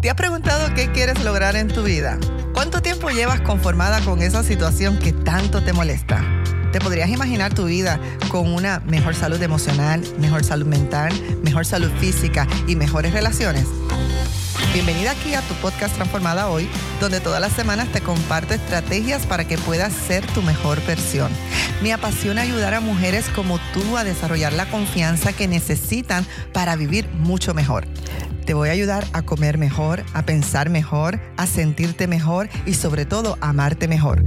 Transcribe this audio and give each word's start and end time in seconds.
¿Te 0.00 0.08
has 0.08 0.16
preguntado 0.16 0.74
qué 0.74 0.90
quieres 0.90 1.22
lograr 1.22 1.56
en 1.56 1.68
tu 1.68 1.82
vida? 1.82 2.18
¿Cuánto 2.54 2.80
tiempo 2.80 3.10
llevas 3.10 3.42
conformada 3.42 4.00
con 4.00 4.22
esa 4.22 4.42
situación 4.42 4.98
que 4.98 5.12
tanto 5.12 5.62
te 5.62 5.74
molesta? 5.74 6.24
¿Te 6.72 6.80
podrías 6.80 7.10
imaginar 7.10 7.52
tu 7.52 7.66
vida 7.66 8.00
con 8.30 8.50
una 8.50 8.80
mejor 8.80 9.14
salud 9.14 9.42
emocional, 9.42 10.02
mejor 10.18 10.42
salud 10.42 10.64
mental, 10.64 11.12
mejor 11.44 11.66
salud 11.66 11.90
física 12.00 12.48
y 12.66 12.76
mejores 12.76 13.12
relaciones? 13.12 13.66
Bienvenida 14.72 15.10
aquí 15.10 15.34
a 15.34 15.42
tu 15.42 15.54
podcast 15.54 15.96
Transformada 15.96 16.48
Hoy, 16.48 16.68
donde 17.00 17.18
todas 17.18 17.40
las 17.40 17.52
semanas 17.52 17.88
te 17.88 18.00
comparto 18.00 18.54
estrategias 18.54 19.26
para 19.26 19.44
que 19.44 19.58
puedas 19.58 19.92
ser 19.92 20.24
tu 20.28 20.42
mejor 20.42 20.80
versión. 20.86 21.32
Me 21.82 21.92
apasiona 21.92 22.42
ayudar 22.42 22.74
a 22.74 22.80
mujeres 22.80 23.28
como 23.30 23.58
tú 23.74 23.96
a 23.96 24.04
desarrollar 24.04 24.52
la 24.52 24.70
confianza 24.70 25.32
que 25.32 25.48
necesitan 25.48 26.24
para 26.52 26.76
vivir 26.76 27.08
mucho 27.14 27.52
mejor. 27.52 27.84
Te 28.46 28.54
voy 28.54 28.68
a 28.68 28.72
ayudar 28.72 29.04
a 29.12 29.22
comer 29.22 29.58
mejor, 29.58 30.04
a 30.14 30.22
pensar 30.22 30.70
mejor, 30.70 31.20
a 31.36 31.46
sentirte 31.46 32.06
mejor 32.06 32.48
y 32.64 32.74
sobre 32.74 33.06
todo 33.06 33.38
a 33.40 33.48
amarte 33.48 33.88
mejor. 33.88 34.24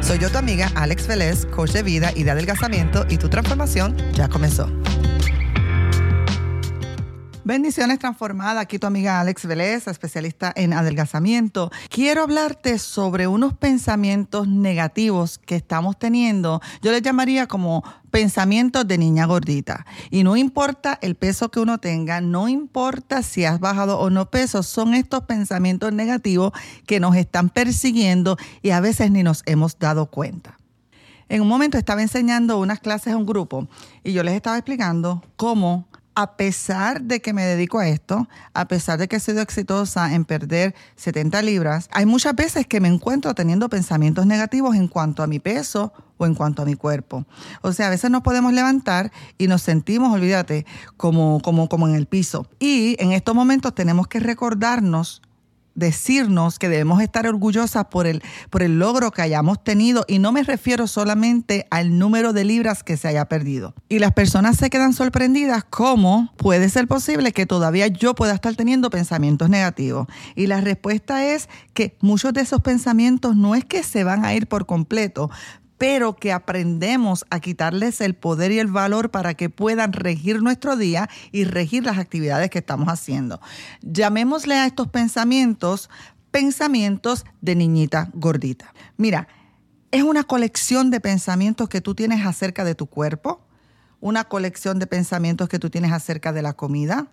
Soy 0.00 0.18
yo 0.18 0.30
tu 0.30 0.38
amiga 0.38 0.70
Alex 0.74 1.06
Vélez, 1.06 1.46
coach 1.46 1.72
de 1.72 1.82
vida 1.82 2.10
y 2.14 2.24
de 2.24 2.30
adelgazamiento 2.30 3.04
y 3.08 3.18
tu 3.18 3.28
transformación 3.28 3.96
ya 4.14 4.28
comenzó. 4.28 4.70
Bendiciones 7.46 7.98
transformadas, 7.98 8.62
aquí 8.62 8.78
tu 8.78 8.86
amiga 8.86 9.20
Alex 9.20 9.44
Vélez, 9.44 9.86
especialista 9.86 10.50
en 10.56 10.72
adelgazamiento. 10.72 11.70
Quiero 11.90 12.22
hablarte 12.22 12.78
sobre 12.78 13.26
unos 13.26 13.52
pensamientos 13.52 14.48
negativos 14.48 15.36
que 15.36 15.54
estamos 15.54 15.98
teniendo. 15.98 16.62
Yo 16.80 16.90
les 16.90 17.02
llamaría 17.02 17.46
como 17.46 17.84
pensamientos 18.10 18.88
de 18.88 18.96
niña 18.96 19.26
gordita. 19.26 19.84
Y 20.10 20.24
no 20.24 20.38
importa 20.38 20.98
el 21.02 21.16
peso 21.16 21.50
que 21.50 21.60
uno 21.60 21.76
tenga, 21.76 22.22
no 22.22 22.48
importa 22.48 23.22
si 23.22 23.44
has 23.44 23.60
bajado 23.60 23.98
o 23.98 24.08
no 24.08 24.30
peso, 24.30 24.62
son 24.62 24.94
estos 24.94 25.24
pensamientos 25.24 25.92
negativos 25.92 26.52
que 26.86 26.98
nos 26.98 27.14
están 27.14 27.50
persiguiendo 27.50 28.38
y 28.62 28.70
a 28.70 28.80
veces 28.80 29.10
ni 29.10 29.22
nos 29.22 29.42
hemos 29.44 29.78
dado 29.78 30.06
cuenta. 30.06 30.56
En 31.28 31.42
un 31.42 31.48
momento 31.48 31.76
estaba 31.76 32.00
enseñando 32.00 32.58
unas 32.58 32.80
clases 32.80 33.12
a 33.12 33.18
un 33.18 33.26
grupo 33.26 33.68
y 34.02 34.14
yo 34.14 34.22
les 34.22 34.32
estaba 34.32 34.56
explicando 34.56 35.22
cómo 35.36 35.88
a 36.14 36.36
pesar 36.36 37.02
de 37.02 37.20
que 37.20 37.32
me 37.32 37.44
dedico 37.44 37.78
a 37.78 37.88
esto, 37.88 38.28
a 38.52 38.68
pesar 38.68 38.98
de 38.98 39.08
que 39.08 39.16
he 39.16 39.20
sido 39.20 39.40
exitosa 39.40 40.14
en 40.14 40.24
perder 40.24 40.74
70 40.96 41.42
libras, 41.42 41.88
hay 41.92 42.06
muchas 42.06 42.36
veces 42.36 42.66
que 42.66 42.80
me 42.80 42.88
encuentro 42.88 43.34
teniendo 43.34 43.68
pensamientos 43.68 44.26
negativos 44.26 44.76
en 44.76 44.88
cuanto 44.88 45.22
a 45.22 45.26
mi 45.26 45.40
peso 45.40 45.92
o 46.16 46.26
en 46.26 46.34
cuanto 46.34 46.62
a 46.62 46.64
mi 46.64 46.74
cuerpo. 46.74 47.24
O 47.62 47.72
sea, 47.72 47.88
a 47.88 47.90
veces 47.90 48.10
nos 48.10 48.22
podemos 48.22 48.52
levantar 48.52 49.10
y 49.38 49.48
nos 49.48 49.62
sentimos, 49.62 50.12
olvídate, 50.12 50.66
como, 50.96 51.40
como, 51.42 51.68
como 51.68 51.88
en 51.88 51.96
el 51.96 52.06
piso. 52.06 52.46
Y 52.60 52.96
en 53.00 53.12
estos 53.12 53.34
momentos 53.34 53.74
tenemos 53.74 54.06
que 54.06 54.20
recordarnos 54.20 55.20
decirnos 55.74 56.58
que 56.58 56.68
debemos 56.68 57.00
estar 57.02 57.26
orgullosas 57.26 57.86
por 57.86 58.06
el, 58.06 58.22
por 58.50 58.62
el 58.62 58.78
logro 58.78 59.10
que 59.10 59.22
hayamos 59.22 59.62
tenido 59.62 60.04
y 60.08 60.18
no 60.18 60.32
me 60.32 60.42
refiero 60.42 60.86
solamente 60.86 61.66
al 61.70 61.98
número 61.98 62.32
de 62.32 62.44
libras 62.44 62.82
que 62.82 62.96
se 62.96 63.08
haya 63.08 63.26
perdido. 63.26 63.74
Y 63.88 63.98
las 63.98 64.12
personas 64.12 64.56
se 64.56 64.70
quedan 64.70 64.92
sorprendidas 64.92 65.64
cómo 65.64 66.32
puede 66.36 66.68
ser 66.68 66.86
posible 66.86 67.32
que 67.32 67.46
todavía 67.46 67.86
yo 67.88 68.14
pueda 68.14 68.34
estar 68.34 68.54
teniendo 68.54 68.90
pensamientos 68.90 69.50
negativos. 69.50 70.06
Y 70.34 70.46
la 70.46 70.60
respuesta 70.60 71.26
es 71.26 71.48
que 71.72 71.96
muchos 72.00 72.32
de 72.32 72.42
esos 72.42 72.60
pensamientos 72.60 73.36
no 73.36 73.54
es 73.54 73.64
que 73.64 73.82
se 73.82 74.04
van 74.04 74.24
a 74.24 74.34
ir 74.34 74.46
por 74.46 74.66
completo, 74.66 75.30
pero 75.78 76.16
que 76.16 76.32
aprendemos 76.32 77.24
a 77.30 77.40
quitarles 77.40 78.00
el 78.00 78.14
poder 78.14 78.52
y 78.52 78.58
el 78.58 78.68
valor 78.68 79.10
para 79.10 79.34
que 79.34 79.50
puedan 79.50 79.92
regir 79.92 80.42
nuestro 80.42 80.76
día 80.76 81.08
y 81.32 81.44
regir 81.44 81.84
las 81.84 81.98
actividades 81.98 82.50
que 82.50 82.58
estamos 82.58 82.88
haciendo. 82.88 83.40
Llamémosle 83.82 84.54
a 84.54 84.66
estos 84.66 84.88
pensamientos 84.88 85.90
pensamientos 86.34 87.24
de 87.42 87.54
niñita 87.54 88.10
gordita. 88.12 88.74
Mira, 88.96 89.28
es 89.92 90.02
una 90.02 90.24
colección 90.24 90.90
de 90.90 90.98
pensamientos 90.98 91.68
que 91.68 91.80
tú 91.80 91.94
tienes 91.94 92.26
acerca 92.26 92.64
de 92.64 92.74
tu 92.74 92.86
cuerpo, 92.86 93.46
una 94.00 94.24
colección 94.24 94.80
de 94.80 94.88
pensamientos 94.88 95.48
que 95.48 95.60
tú 95.60 95.70
tienes 95.70 95.92
acerca 95.92 96.32
de 96.32 96.42
la 96.42 96.54
comida, 96.54 97.06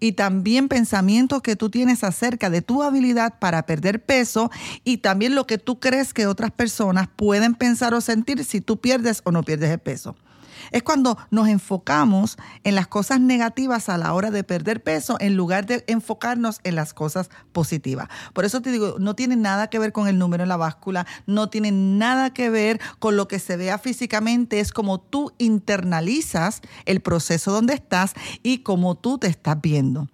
y 0.00 0.12
también 0.12 0.68
pensamientos 0.68 1.42
que 1.42 1.56
tú 1.56 1.70
tienes 1.70 2.04
acerca 2.04 2.50
de 2.50 2.62
tu 2.62 2.82
habilidad 2.82 3.38
para 3.38 3.66
perder 3.66 4.04
peso 4.04 4.50
y 4.84 4.98
también 4.98 5.34
lo 5.34 5.46
que 5.46 5.58
tú 5.58 5.80
crees 5.80 6.14
que 6.14 6.26
otras 6.26 6.50
personas 6.50 7.08
pueden 7.14 7.54
pensar 7.54 7.94
o 7.94 8.00
sentir 8.00 8.44
si 8.44 8.60
tú 8.60 8.80
pierdes 8.80 9.22
o 9.24 9.32
no 9.32 9.42
pierdes 9.42 9.70
el 9.70 9.78
peso 9.78 10.16
es 10.72 10.82
cuando 10.82 11.16
nos 11.30 11.48
enfocamos 11.48 12.36
en 12.64 12.74
las 12.74 12.88
cosas 12.88 13.20
negativas 13.20 13.88
a 13.88 13.98
la 13.98 14.12
hora 14.12 14.30
de 14.30 14.44
perder 14.44 14.82
peso 14.82 15.16
en 15.20 15.36
lugar 15.36 15.66
de 15.66 15.84
enfocarnos 15.86 16.60
en 16.64 16.74
las 16.74 16.94
cosas 16.94 17.30
positivas. 17.52 18.08
Por 18.32 18.44
eso 18.44 18.60
te 18.60 18.72
digo, 18.72 18.96
no 18.98 19.14
tiene 19.14 19.36
nada 19.36 19.68
que 19.68 19.78
ver 19.78 19.92
con 19.92 20.08
el 20.08 20.18
número 20.18 20.42
en 20.42 20.48
la 20.48 20.56
báscula, 20.56 21.06
no 21.26 21.48
tiene 21.48 21.70
nada 21.70 22.32
que 22.32 22.50
ver 22.50 22.80
con 22.98 23.16
lo 23.16 23.28
que 23.28 23.38
se 23.38 23.56
vea 23.56 23.78
físicamente, 23.78 24.60
es 24.60 24.72
como 24.72 25.00
tú 25.00 25.32
internalizas 25.38 26.62
el 26.86 27.00
proceso 27.00 27.52
donde 27.52 27.74
estás 27.74 28.14
y 28.42 28.58
como 28.58 28.94
tú 28.96 29.18
te 29.18 29.28
estás 29.28 29.60
viendo 29.60 30.08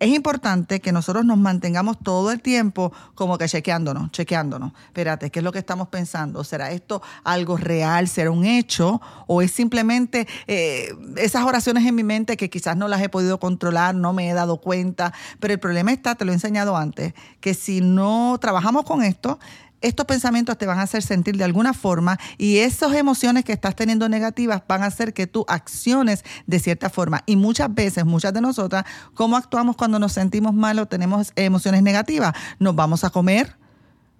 es 0.00 0.10
importante 0.10 0.80
que 0.80 0.92
nosotros 0.92 1.24
nos 1.24 1.38
mantengamos 1.38 1.98
todo 1.98 2.30
el 2.30 2.40
tiempo 2.40 2.92
como 3.14 3.36
que 3.36 3.46
chequeándonos, 3.46 4.12
chequeándonos. 4.12 4.72
Espérate, 4.86 5.30
¿qué 5.30 5.40
es 5.40 5.44
lo 5.44 5.52
que 5.52 5.58
estamos 5.58 5.88
pensando? 5.88 6.44
¿Será 6.44 6.70
esto 6.70 7.02
algo 7.24 7.56
real? 7.56 8.08
¿Será 8.08 8.30
un 8.30 8.44
hecho? 8.44 9.00
¿O 9.26 9.42
es 9.42 9.50
simplemente 9.50 10.28
eh, 10.46 10.94
esas 11.16 11.44
oraciones 11.44 11.84
en 11.84 11.94
mi 11.94 12.04
mente 12.04 12.36
que 12.36 12.48
quizás 12.48 12.76
no 12.76 12.86
las 12.86 13.02
he 13.02 13.08
podido 13.08 13.40
controlar, 13.40 13.94
no 13.94 14.12
me 14.12 14.30
he 14.30 14.34
dado 14.34 14.58
cuenta? 14.58 15.12
Pero 15.40 15.54
el 15.54 15.60
problema 15.60 15.92
está, 15.92 16.14
te 16.14 16.24
lo 16.24 16.30
he 16.30 16.34
enseñado 16.34 16.76
antes, 16.76 17.14
que 17.40 17.54
si 17.54 17.80
no 17.80 18.38
trabajamos 18.40 18.84
con 18.84 19.02
esto, 19.02 19.40
estos 19.80 20.06
pensamientos 20.06 20.58
te 20.58 20.66
van 20.66 20.78
a 20.78 20.82
hacer 20.82 21.02
sentir 21.02 21.36
de 21.36 21.44
alguna 21.44 21.72
forma 21.72 22.18
y 22.36 22.58
esas 22.58 22.94
emociones 22.94 23.44
que 23.44 23.52
estás 23.52 23.76
teniendo 23.76 24.08
negativas 24.08 24.62
van 24.66 24.82
a 24.82 24.86
hacer 24.86 25.14
que 25.14 25.26
tú 25.26 25.44
acciones 25.48 26.24
de 26.46 26.58
cierta 26.58 26.90
forma. 26.90 27.22
Y 27.26 27.36
muchas 27.36 27.72
veces, 27.72 28.04
muchas 28.04 28.32
de 28.32 28.40
nosotras, 28.40 28.84
¿cómo 29.14 29.36
actuamos 29.36 29.76
cuando 29.76 29.98
nos 29.98 30.12
sentimos 30.12 30.54
mal 30.54 30.78
o 30.78 30.86
tenemos 30.86 31.32
emociones 31.36 31.82
negativas? 31.82 32.34
Nos 32.58 32.74
vamos 32.74 33.04
a 33.04 33.10
comer, 33.10 33.56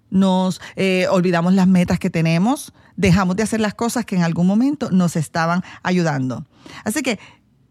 nos 0.09 0.61
eh, 0.75 1.07
olvidamos 1.09 1.53
las 1.53 1.67
metas 1.67 1.99
que 1.99 2.09
tenemos, 2.09 2.73
dejamos 2.95 3.35
de 3.35 3.43
hacer 3.43 3.59
las 3.59 3.73
cosas 3.73 4.05
que 4.05 4.15
en 4.15 4.23
algún 4.23 4.47
momento 4.47 4.91
nos 4.91 5.15
estaban 5.15 5.63
ayudando. 5.83 6.45
Así 6.83 7.01
que 7.01 7.19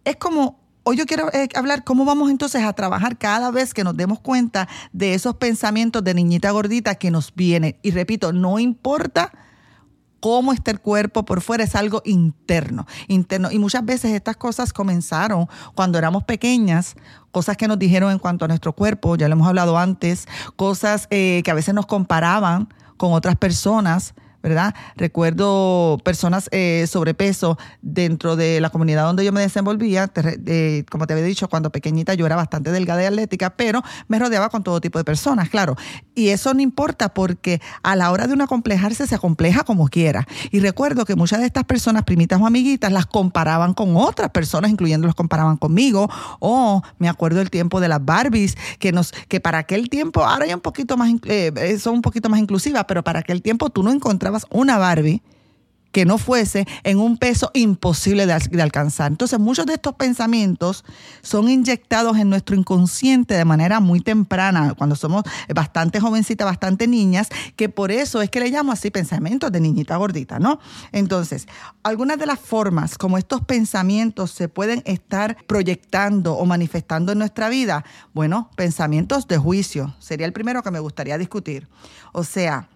es 0.04 0.16
como 0.16 0.57
Hoy 0.90 0.96
yo 0.96 1.04
quiero 1.04 1.30
eh, 1.34 1.50
hablar 1.54 1.84
cómo 1.84 2.06
vamos 2.06 2.30
entonces 2.30 2.64
a 2.64 2.72
trabajar 2.72 3.18
cada 3.18 3.50
vez 3.50 3.74
que 3.74 3.84
nos 3.84 3.94
demos 3.94 4.20
cuenta 4.20 4.68
de 4.90 5.12
esos 5.12 5.36
pensamientos 5.36 6.02
de 6.02 6.14
niñita 6.14 6.50
gordita 6.50 6.94
que 6.94 7.10
nos 7.10 7.34
vienen. 7.34 7.76
Y 7.82 7.90
repito, 7.90 8.32
no 8.32 8.58
importa 8.58 9.30
cómo 10.20 10.54
está 10.54 10.70
el 10.70 10.80
cuerpo 10.80 11.26
por 11.26 11.42
fuera, 11.42 11.62
es 11.62 11.74
algo 11.74 12.00
interno, 12.06 12.86
interno. 13.06 13.50
Y 13.52 13.58
muchas 13.58 13.84
veces 13.84 14.12
estas 14.12 14.38
cosas 14.38 14.72
comenzaron 14.72 15.46
cuando 15.74 15.98
éramos 15.98 16.24
pequeñas, 16.24 16.94
cosas 17.32 17.58
que 17.58 17.68
nos 17.68 17.78
dijeron 17.78 18.10
en 18.10 18.18
cuanto 18.18 18.46
a 18.46 18.48
nuestro 18.48 18.72
cuerpo, 18.72 19.14
ya 19.16 19.28
lo 19.28 19.34
hemos 19.34 19.46
hablado 19.46 19.76
antes, 19.76 20.26
cosas 20.56 21.06
eh, 21.10 21.42
que 21.44 21.50
a 21.50 21.54
veces 21.54 21.74
nos 21.74 21.84
comparaban 21.84 22.72
con 22.96 23.12
otras 23.12 23.36
personas 23.36 24.14
¿verdad? 24.42 24.74
Recuerdo 24.96 25.98
personas 26.04 26.48
eh, 26.52 26.86
sobrepeso 26.88 27.58
dentro 27.82 28.36
de 28.36 28.60
la 28.60 28.70
comunidad 28.70 29.04
donde 29.04 29.24
yo 29.24 29.32
me 29.32 29.40
desenvolvía, 29.40 30.10
como 30.90 31.06
te 31.06 31.12
había 31.12 31.24
dicho, 31.24 31.48
cuando 31.48 31.70
pequeñita 31.70 32.14
yo 32.14 32.26
era 32.26 32.36
bastante 32.36 32.70
delgada 32.70 33.02
y 33.02 33.06
atlética, 33.06 33.50
pero 33.50 33.82
me 34.06 34.18
rodeaba 34.18 34.48
con 34.48 34.62
todo 34.62 34.80
tipo 34.80 34.98
de 34.98 35.04
personas, 35.04 35.48
claro. 35.48 35.76
Y 36.14 36.28
eso 36.28 36.54
no 36.54 36.60
importa 36.60 37.14
porque 37.14 37.60
a 37.82 37.96
la 37.96 38.10
hora 38.10 38.26
de 38.26 38.34
uno 38.34 38.44
acomplejarse 38.44 39.06
se 39.06 39.14
acompleja 39.14 39.64
como 39.64 39.88
quiera. 39.88 40.26
Y 40.50 40.60
recuerdo 40.60 41.04
que 41.04 41.16
muchas 41.16 41.40
de 41.40 41.46
estas 41.46 41.64
personas, 41.64 42.04
primitas 42.04 42.40
o 42.40 42.46
amiguitas, 42.46 42.92
las 42.92 43.06
comparaban 43.06 43.74
con 43.74 43.96
otras 43.96 44.30
personas, 44.30 44.70
incluyendo 44.70 45.06
los 45.06 45.14
comparaban 45.14 45.56
conmigo. 45.56 46.08
O 46.40 46.82
me 46.98 47.08
acuerdo 47.08 47.40
el 47.40 47.50
tiempo 47.50 47.80
de 47.80 47.88
las 47.88 48.04
Barbies, 48.04 48.56
que, 48.78 48.92
nos, 48.92 49.12
que 49.28 49.40
para 49.40 49.58
aquel 49.58 49.88
tiempo, 49.88 50.24
ahora 50.24 50.46
ya 50.46 50.54
un 50.54 50.60
poquito 50.60 50.96
más, 50.96 51.12
eh, 51.24 51.78
son 51.80 51.94
un 51.94 52.02
poquito 52.02 52.28
más 52.28 52.40
inclusivas, 52.40 52.84
pero 52.86 53.02
para 53.02 53.20
aquel 53.20 53.42
tiempo 53.42 53.70
tú 53.70 53.82
no 53.82 53.90
encontrabas 53.90 54.27
una 54.50 54.78
Barbie 54.78 55.22
que 55.92 56.04
no 56.04 56.18
fuese 56.18 56.66
en 56.84 56.98
un 56.98 57.16
peso 57.16 57.50
imposible 57.54 58.26
de, 58.26 58.62
alcanzar. 58.62 59.10
Entonces, 59.10 59.38
muchos 59.38 59.66
de 59.66 59.74
estos 59.74 59.94
pensamientos 59.94 60.84
son 61.22 61.48
inyectados 61.48 62.16
en 62.18 62.28
nuestro 62.28 62.54
inconsciente 62.56 63.34
de 63.34 63.44
manera 63.44 63.80
muy 63.80 64.00
temprana, 64.00 64.74
cuando 64.74 64.96
somos 64.96 65.24
bastante 65.54 66.00
jovencitas, 66.00 66.44
bastante 66.44 66.86
niñas, 66.86 67.28
que 67.56 67.68
por 67.68 67.90
eso 67.90 68.22
es 68.22 68.30
que 68.30 68.40
le 68.40 68.50
llamo 68.50 68.72
así 68.72 68.90
pensamientos 68.90 69.50
de 69.50 69.60
niñita 69.60 69.96
gordita, 69.96 70.38
¿no? 70.38 70.60
Entonces, 70.92 71.48
algunas 71.82 72.18
de 72.18 72.26
las 72.26 72.38
formas 72.38 72.98
como 72.98 73.18
estos 73.18 73.40
pensamientos 73.42 74.30
se 74.30 74.48
pueden 74.48 74.82
estar 74.84 75.36
proyectando 75.46 76.34
o 76.34 76.44
manifestando 76.44 77.12
en 77.12 77.18
nuestra 77.18 77.48
vida, 77.48 77.84
bueno, 78.12 78.50
pensamientos 78.56 79.26
de 79.26 79.38
juicio, 79.38 79.94
sería 79.98 80.26
el 80.26 80.32
primero 80.32 80.62
que 80.62 80.70
me 80.70 80.80
gustaría 80.80 81.16
discutir. 81.16 81.66
O 82.12 82.24
sea, 82.24 82.68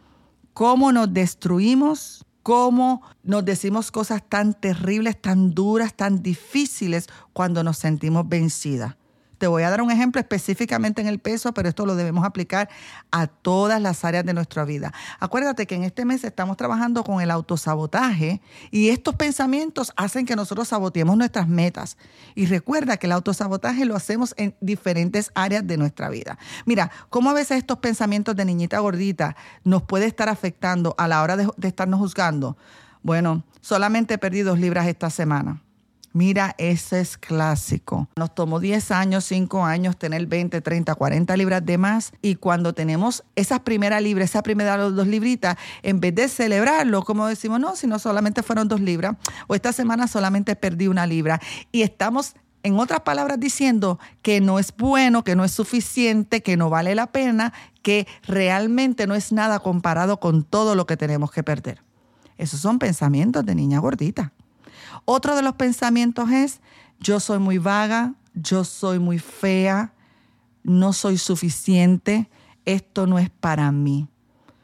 cómo 0.54 0.92
nos 0.92 1.12
destruimos, 1.12 2.24
cómo 2.42 3.02
nos 3.22 3.44
decimos 3.44 3.90
cosas 3.90 4.22
tan 4.28 4.54
terribles, 4.54 5.20
tan 5.20 5.54
duras, 5.54 5.94
tan 5.94 6.22
difíciles 6.22 7.08
cuando 7.32 7.62
nos 7.62 7.78
sentimos 7.78 8.28
vencidas. 8.28 8.96
Te 9.42 9.48
voy 9.48 9.64
a 9.64 9.70
dar 9.70 9.82
un 9.82 9.90
ejemplo 9.90 10.20
específicamente 10.20 11.00
en 11.00 11.08
el 11.08 11.18
peso, 11.18 11.52
pero 11.52 11.68
esto 11.68 11.84
lo 11.84 11.96
debemos 11.96 12.24
aplicar 12.24 12.68
a 13.10 13.26
todas 13.26 13.82
las 13.82 14.04
áreas 14.04 14.24
de 14.24 14.34
nuestra 14.34 14.64
vida. 14.64 14.94
Acuérdate 15.18 15.66
que 15.66 15.74
en 15.74 15.82
este 15.82 16.04
mes 16.04 16.22
estamos 16.22 16.56
trabajando 16.56 17.02
con 17.02 17.20
el 17.20 17.28
autosabotaje 17.28 18.40
y 18.70 18.90
estos 18.90 19.16
pensamientos 19.16 19.92
hacen 19.96 20.26
que 20.26 20.36
nosotros 20.36 20.68
saboteemos 20.68 21.16
nuestras 21.16 21.48
metas. 21.48 21.96
Y 22.36 22.46
recuerda 22.46 22.98
que 22.98 23.08
el 23.08 23.12
autosabotaje 23.14 23.84
lo 23.84 23.96
hacemos 23.96 24.32
en 24.36 24.54
diferentes 24.60 25.32
áreas 25.34 25.66
de 25.66 25.76
nuestra 25.76 26.08
vida. 26.08 26.38
Mira, 26.64 26.92
cómo 27.10 27.30
a 27.30 27.34
veces 27.34 27.58
estos 27.58 27.78
pensamientos 27.78 28.36
de 28.36 28.44
niñita 28.44 28.78
gordita 28.78 29.34
nos 29.64 29.82
puede 29.82 30.06
estar 30.06 30.28
afectando 30.28 30.94
a 30.98 31.08
la 31.08 31.20
hora 31.20 31.36
de, 31.36 31.48
de 31.56 31.66
estarnos 31.66 31.98
juzgando. 31.98 32.56
Bueno, 33.02 33.42
solamente 33.60 34.18
perdí 34.18 34.42
dos 34.42 34.60
libras 34.60 34.86
esta 34.86 35.10
semana 35.10 35.60
Mira, 36.14 36.54
ese 36.58 37.00
es 37.00 37.16
clásico. 37.16 38.08
Nos 38.16 38.34
tomó 38.34 38.60
10 38.60 38.90
años, 38.90 39.24
5 39.24 39.64
años 39.64 39.96
tener 39.96 40.26
20, 40.26 40.60
30, 40.60 40.94
40 40.94 41.36
libras 41.36 41.64
de 41.64 41.78
más 41.78 42.12
y 42.20 42.34
cuando 42.34 42.74
tenemos 42.74 43.24
esas 43.34 43.60
primeras 43.60 44.02
libras, 44.02 44.30
esa 44.30 44.42
primera 44.42 44.76
dos 44.76 45.06
libritas, 45.06 45.56
en 45.82 46.00
vez 46.00 46.14
de 46.14 46.28
celebrarlo, 46.28 47.02
como 47.02 47.26
decimos, 47.26 47.60
no, 47.60 47.76
si 47.76 47.86
no 47.86 47.98
solamente 47.98 48.42
fueron 48.42 48.68
dos 48.68 48.80
libras 48.80 49.16
o 49.46 49.54
esta 49.54 49.72
semana 49.72 50.06
solamente 50.06 50.54
perdí 50.56 50.86
una 50.86 51.06
libra 51.06 51.40
y 51.70 51.82
estamos 51.82 52.34
en 52.62 52.78
otras 52.78 53.00
palabras, 53.00 53.40
diciendo 53.40 53.98
que 54.22 54.40
no 54.40 54.58
es 54.58 54.74
bueno, 54.76 55.24
que 55.24 55.34
no 55.34 55.44
es 55.44 55.52
suficiente, 55.52 56.42
que 56.42 56.56
no 56.56 56.70
vale 56.70 56.94
la 56.94 57.08
pena, 57.08 57.52
que 57.82 58.06
realmente 58.22 59.06
no 59.06 59.14
es 59.14 59.32
nada 59.32 59.58
comparado 59.58 60.20
con 60.20 60.44
todo 60.44 60.74
lo 60.74 60.86
que 60.86 60.96
tenemos 60.96 61.32
que 61.32 61.42
perder. 61.42 61.82
Esos 62.38 62.60
son 62.60 62.78
pensamientos 62.78 63.44
de 63.44 63.54
niña 63.54 63.80
gordita. 63.80 64.32
Otro 65.04 65.36
de 65.36 65.42
los 65.42 65.54
pensamientos 65.54 66.30
es, 66.30 66.60
yo 67.00 67.20
soy 67.20 67.38
muy 67.38 67.58
vaga, 67.58 68.14
yo 68.34 68.64
soy 68.64 68.98
muy 68.98 69.18
fea, 69.18 69.92
no 70.62 70.92
soy 70.92 71.18
suficiente, 71.18 72.30
esto 72.64 73.06
no 73.06 73.18
es 73.18 73.30
para 73.30 73.72
mí. 73.72 74.08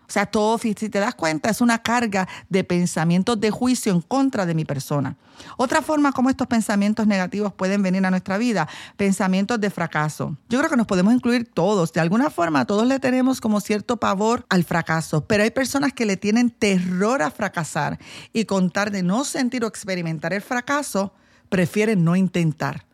O 0.08 0.10
sea, 0.10 0.24
todo, 0.24 0.56
si 0.56 0.74
te 0.74 1.00
das 1.00 1.14
cuenta, 1.14 1.50
es 1.50 1.60
una 1.60 1.82
carga 1.82 2.26
de 2.48 2.64
pensamientos 2.64 3.38
de 3.38 3.50
juicio 3.50 3.92
en 3.92 4.00
contra 4.00 4.46
de 4.46 4.54
mi 4.54 4.64
persona. 4.64 5.16
Otra 5.58 5.82
forma 5.82 6.12
como 6.12 6.30
estos 6.30 6.46
pensamientos 6.46 7.06
negativos 7.06 7.52
pueden 7.52 7.82
venir 7.82 8.06
a 8.06 8.10
nuestra 8.10 8.38
vida, 8.38 8.68
pensamientos 8.96 9.60
de 9.60 9.68
fracaso. 9.68 10.38
Yo 10.48 10.58
creo 10.60 10.70
que 10.70 10.78
nos 10.78 10.86
podemos 10.86 11.12
incluir 11.12 11.50
todos. 11.52 11.92
De 11.92 12.00
alguna 12.00 12.30
forma, 12.30 12.64
todos 12.64 12.86
le 12.86 12.98
tenemos 13.00 13.42
como 13.42 13.60
cierto 13.60 13.98
pavor 13.98 14.46
al 14.48 14.64
fracaso, 14.64 15.26
pero 15.26 15.42
hay 15.42 15.50
personas 15.50 15.92
que 15.92 16.06
le 16.06 16.16
tienen 16.16 16.48
terror 16.48 17.20
a 17.20 17.30
fracasar 17.30 17.98
y 18.32 18.46
contar 18.46 18.90
de 18.90 19.02
no 19.02 19.24
sentir 19.24 19.62
o 19.62 19.66
experimentar 19.68 20.32
el 20.32 20.40
fracaso, 20.40 21.12
prefieren 21.50 22.02
no 22.02 22.16
intentar. 22.16 22.86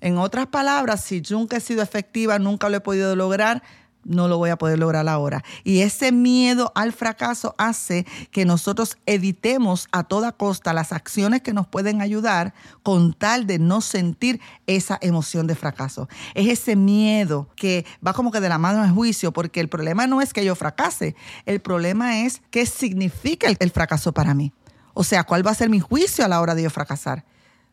En 0.00 0.18
otras 0.18 0.46
palabras, 0.46 1.02
si 1.02 1.22
nunca 1.30 1.58
he 1.58 1.60
sido 1.60 1.82
efectiva, 1.82 2.38
nunca 2.38 2.68
lo 2.68 2.76
he 2.76 2.80
podido 2.80 3.16
lograr, 3.16 3.62
no 4.04 4.28
lo 4.28 4.38
voy 4.38 4.50
a 4.50 4.56
poder 4.56 4.78
lograr 4.78 5.08
ahora. 5.08 5.42
Y 5.64 5.80
ese 5.80 6.12
miedo 6.12 6.72
al 6.74 6.92
fracaso 6.92 7.54
hace 7.58 8.06
que 8.30 8.44
nosotros 8.44 8.96
evitemos 9.06 9.88
a 9.92 10.04
toda 10.04 10.32
costa 10.32 10.72
las 10.72 10.92
acciones 10.92 11.42
que 11.42 11.52
nos 11.52 11.66
pueden 11.66 12.00
ayudar 12.00 12.54
con 12.82 13.12
tal 13.12 13.46
de 13.46 13.58
no 13.58 13.80
sentir 13.80 14.40
esa 14.66 14.98
emoción 15.00 15.46
de 15.46 15.54
fracaso. 15.54 16.08
Es 16.34 16.48
ese 16.48 16.76
miedo 16.76 17.48
que 17.56 17.84
va 18.06 18.12
como 18.12 18.30
que 18.30 18.40
de 18.40 18.48
la 18.48 18.58
mano 18.58 18.82
al 18.82 18.90
juicio, 18.92 19.32
porque 19.32 19.60
el 19.60 19.68
problema 19.68 20.06
no 20.06 20.20
es 20.20 20.32
que 20.32 20.44
yo 20.44 20.54
fracase, 20.54 21.16
el 21.46 21.60
problema 21.60 22.20
es 22.20 22.42
qué 22.50 22.66
significa 22.66 23.48
el, 23.48 23.70
fracaso 23.70 24.12
para 24.12 24.34
mí. 24.34 24.52
O 24.92 25.04
sea, 25.04 25.24
¿cuál 25.24 25.46
va 25.46 25.50
a 25.50 25.54
ser 25.54 25.68
mi 25.68 25.80
juicio 25.80 26.24
a 26.24 26.28
la 26.28 26.40
hora 26.40 26.54
de 26.54 26.62
yo 26.62 26.70
fracasar? 26.70 27.24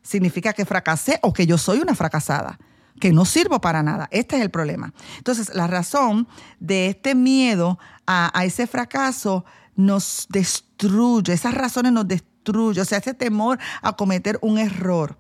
¿Significa 0.01 0.53
que 0.53 0.65
fracasé 0.65 1.19
o 1.21 1.31
que 1.33 1.45
yo 1.45 1.57
soy 1.57 1.79
una 1.79 1.93
fracasada? 1.93 2.57
Que 2.99 3.11
no 3.11 3.25
sirvo 3.25 3.61
para 3.61 3.83
nada. 3.83 4.07
Este 4.11 4.37
es 4.37 4.41
el 4.41 4.49
problema. 4.49 4.93
Entonces, 5.17 5.53
la 5.53 5.67
razón 5.67 6.27
de 6.59 6.87
este 6.87 7.15
miedo 7.15 7.79
a, 8.05 8.31
ese 8.43 8.67
fracaso 8.67 9.45
nos 9.75 10.27
destruye, 10.29 11.33
esas 11.33 11.53
razones 11.53 11.91
nos 11.91 12.07
destruyen, 12.07 12.81
o 12.81 12.85
sea, 12.85 12.97
ese 12.97 13.13
temor 13.13 13.59
a 13.81 13.93
cometer 13.93 14.37
un 14.41 14.57
error. 14.57 15.17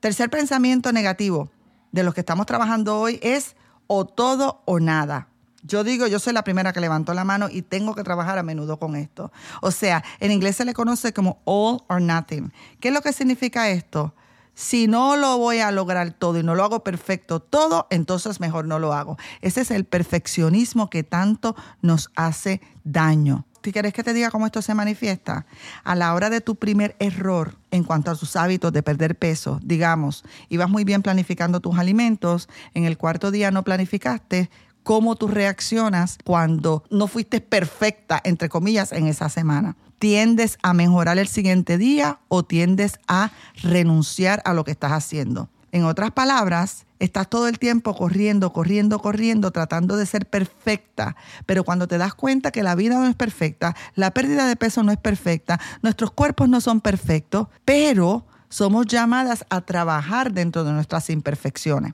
Tercer 0.00 0.30
pensamiento 0.30 0.92
negativo 0.92 1.50
de 1.92 2.02
los 2.02 2.14
que 2.14 2.20
estamos 2.20 2.46
trabajando 2.46 2.98
hoy 2.98 3.18
es 3.22 3.56
o 3.86 4.04
todo 4.04 4.62
o 4.66 4.80
nada. 4.80 5.28
Yo 5.62 5.82
digo, 5.82 6.06
yo 6.06 6.18
soy 6.18 6.32
la 6.32 6.44
primera 6.44 6.72
que 6.72 6.80
levantó 6.80 7.14
la 7.14 7.24
mano 7.24 7.48
y 7.50 7.62
tengo 7.62 7.94
que 7.94 8.04
trabajar 8.04 8.38
a 8.38 8.42
menudo 8.42 8.78
con 8.78 8.94
esto. 8.94 9.32
O 9.60 9.70
sea, 9.70 10.04
en 10.20 10.30
inglés 10.30 10.56
se 10.56 10.64
le 10.64 10.72
conoce 10.72 11.12
como 11.12 11.40
all 11.44 11.82
or 11.88 12.00
nothing. 12.00 12.52
¿Qué 12.80 12.88
es 12.88 12.94
lo 12.94 13.00
que 13.00 13.12
significa 13.12 13.68
esto? 13.68 14.14
Si 14.58 14.88
no 14.88 15.14
lo 15.14 15.38
voy 15.38 15.60
a 15.60 15.70
lograr 15.70 16.10
todo 16.10 16.40
y 16.40 16.42
no 16.42 16.56
lo 16.56 16.64
hago 16.64 16.82
perfecto 16.82 17.38
todo, 17.38 17.86
entonces 17.90 18.40
mejor 18.40 18.64
no 18.64 18.80
lo 18.80 18.92
hago. 18.92 19.16
Ese 19.40 19.60
es 19.60 19.70
el 19.70 19.84
perfeccionismo 19.84 20.90
que 20.90 21.04
tanto 21.04 21.54
nos 21.80 22.10
hace 22.16 22.60
daño. 22.82 23.46
Si 23.62 23.70
quieres 23.70 23.92
que 23.92 24.02
te 24.02 24.12
diga 24.12 24.32
cómo 24.32 24.46
esto 24.46 24.60
se 24.60 24.74
manifiesta, 24.74 25.46
a 25.84 25.94
la 25.94 26.12
hora 26.12 26.28
de 26.28 26.40
tu 26.40 26.56
primer 26.56 26.96
error 26.98 27.54
en 27.70 27.84
cuanto 27.84 28.10
a 28.10 28.16
tus 28.16 28.34
hábitos 28.34 28.72
de 28.72 28.82
perder 28.82 29.16
peso, 29.16 29.60
digamos, 29.62 30.24
ibas 30.48 30.68
muy 30.68 30.82
bien 30.82 31.02
planificando 31.02 31.60
tus 31.60 31.78
alimentos, 31.78 32.48
en 32.74 32.84
el 32.84 32.98
cuarto 32.98 33.30
día 33.30 33.52
no 33.52 33.62
planificaste, 33.62 34.50
cómo 34.88 35.16
tú 35.16 35.28
reaccionas 35.28 36.16
cuando 36.24 36.82
no 36.88 37.08
fuiste 37.08 37.42
perfecta, 37.42 38.22
entre 38.24 38.48
comillas, 38.48 38.90
en 38.90 39.06
esa 39.06 39.28
semana 39.28 39.76
tiendes 39.98 40.56
a 40.62 40.72
mejorar 40.72 41.18
el 41.18 41.28
siguiente 41.28 41.76
día 41.76 42.20
o 42.28 42.42
tiendes 42.42 42.98
a 43.06 43.30
renunciar 43.62 44.40
a 44.46 44.54
lo 44.54 44.64
que 44.64 44.70
estás 44.70 44.92
haciendo. 44.92 45.50
En 45.72 45.84
otras 45.84 46.12
palabras, 46.12 46.86
estás 47.00 47.28
todo 47.28 47.48
el 47.48 47.58
tiempo 47.58 47.94
corriendo, 47.94 48.54
corriendo, 48.54 48.98
corriendo, 49.00 49.50
tratando 49.50 49.98
de 49.98 50.06
ser 50.06 50.24
perfecta, 50.24 51.16
pero 51.44 51.64
cuando 51.64 51.86
te 51.86 51.98
das 51.98 52.14
cuenta 52.14 52.50
que 52.50 52.62
la 52.62 52.74
vida 52.74 52.94
no 52.94 53.08
es 53.08 53.14
perfecta, 53.14 53.76
la 53.94 54.12
pérdida 54.12 54.46
de 54.46 54.56
peso 54.56 54.82
no 54.84 54.90
es 54.90 54.98
perfecta, 54.98 55.60
nuestros 55.82 56.12
cuerpos 56.12 56.48
no 56.48 56.62
son 56.62 56.80
perfectos, 56.80 57.48
pero 57.66 58.24
somos 58.48 58.86
llamadas 58.86 59.44
a 59.50 59.60
trabajar 59.60 60.32
dentro 60.32 60.64
de 60.64 60.72
nuestras 60.72 61.10
imperfecciones. 61.10 61.92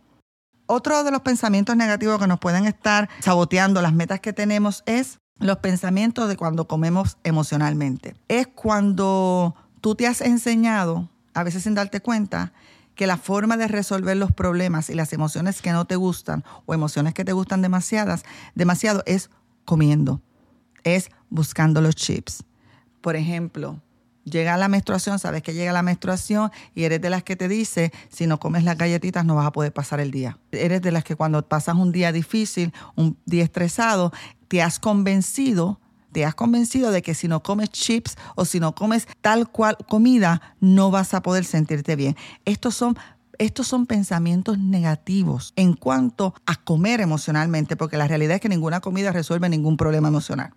Otro 0.67 1.05
de 1.05 1.11
los 1.11 1.21
pensamientos 1.21 1.77
negativos 1.77 2.19
que 2.19 2.27
nos 2.27 2.39
pueden 2.39 2.67
estar 2.67 3.09
saboteando 3.21 3.83
las 3.83 3.93
metas 3.93 4.21
que 4.21 4.33
tenemos 4.33 4.83
es 4.87 5.19
los 5.39 5.59
pensamientos 5.59 6.29
de 6.29 6.37
cuando 6.37 6.67
comemos 6.67 7.19
emocionalmente. 7.25 8.17
Es 8.29 8.47
cuando 8.47 9.55
tú 9.81 9.95
te 9.95 10.07
has 10.07 10.21
enseñado, 10.21 11.11
a 11.35 11.43
veces 11.43 11.65
sin 11.65 11.75
darte 11.75 12.01
cuenta, 12.01 12.53
que 12.95 13.07
la 13.07 13.17
forma 13.17 13.57
de 13.57 13.69
resolver 13.69 14.17
los 14.17 14.33
problemas 14.33 14.89
y 14.89 14.95
las 14.95 15.13
emociones 15.13 15.61
que 15.61 15.73
no 15.73 15.85
te 15.85 15.97
gustan 15.97 16.45
o 16.65 16.75
emociones 16.75 17.13
que 17.13 17.25
te 17.25 17.33
gustan 17.33 17.61
demasiadas, 17.61 18.25
demasiado 18.55 19.03
es 19.07 19.31
comiendo, 19.65 20.23
es 20.85 21.11
buscando 21.29 21.81
los 21.81 21.97
chips. 21.97 22.45
Por 23.01 23.17
ejemplo, 23.17 23.83
llega 24.25 24.57
la 24.57 24.69
menstruación, 24.69 25.19
sabes 25.19 25.43
que 25.43 25.55
llega 25.55 25.73
la 25.73 25.83
menstruación 25.83 26.51
y 26.75 26.85
eres 26.85 27.01
de 27.01 27.11
las 27.11 27.23
que 27.23 27.37
te 27.37 27.49
dice, 27.49 27.93
si 28.11 28.27
no 28.27 28.41
comes 28.41 28.65
las 28.65 28.77
galletitas 28.77 29.25
no 29.25 29.35
vas 29.35 29.47
a 29.47 29.53
poder 29.53 29.73
pasar 29.73 30.01
el 30.01 30.11
día. 30.11 30.39
Eres 30.53 30.83
de 30.83 30.93
las 30.93 31.05
que 31.05 31.17
cuando 31.17 31.47
pasas 31.47 31.77
un 31.77 31.93
día 31.93 32.13
difícil, 32.13 32.73
un 32.97 33.17
día 33.27 33.45
estresado, 33.45 34.13
te 34.49 34.63
has 34.63 34.79
convencido, 34.79 35.81
te 36.13 36.25
has 36.25 36.35
convencido 36.35 36.91
de 36.91 37.03
que 37.03 37.15
si 37.15 37.29
no 37.29 37.43
comes 37.43 37.71
chips 37.71 38.17
o 38.35 38.45
si 38.45 38.61
no 38.61 38.75
comes 38.75 39.07
tal 39.21 39.51
cual 39.51 39.77
comida, 39.89 40.55
no 40.61 40.91
vas 40.91 41.15
a 41.15 41.23
poder 41.23 41.45
sentirte 41.45 41.97
bien. 41.97 42.17
Estos 42.45 42.75
son 42.75 42.97
estos 43.39 43.67
son 43.67 43.87
pensamientos 43.87 44.59
negativos 44.59 45.53
en 45.57 45.75
cuanto 45.75 46.35
a 46.47 46.55
comer 46.55 47.01
emocionalmente, 47.01 47.75
porque 47.75 47.97
la 47.97 48.07
realidad 48.07 48.37
es 48.37 48.41
que 48.41 48.49
ninguna 48.49 48.81
comida 48.81 49.11
resuelve 49.11 49.49
ningún 49.49 49.77
problema 49.77 50.07
emocional. 50.07 50.53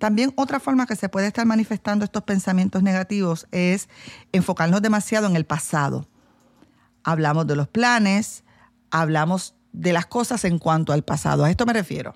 También 0.00 0.32
otra 0.34 0.60
forma 0.60 0.86
que 0.86 0.96
se 0.96 1.10
puede 1.10 1.26
estar 1.26 1.44
manifestando 1.44 2.06
estos 2.06 2.22
pensamientos 2.22 2.82
negativos 2.82 3.46
es 3.52 3.90
enfocarnos 4.32 4.80
demasiado 4.80 5.26
en 5.26 5.36
el 5.36 5.44
pasado. 5.44 6.08
Hablamos 7.04 7.46
de 7.46 7.54
los 7.54 7.68
planes, 7.68 8.42
hablamos 8.90 9.54
de 9.72 9.92
las 9.92 10.06
cosas 10.06 10.46
en 10.46 10.58
cuanto 10.58 10.94
al 10.94 11.04
pasado. 11.04 11.44
A 11.44 11.50
esto 11.50 11.66
me 11.66 11.74
refiero. 11.74 12.14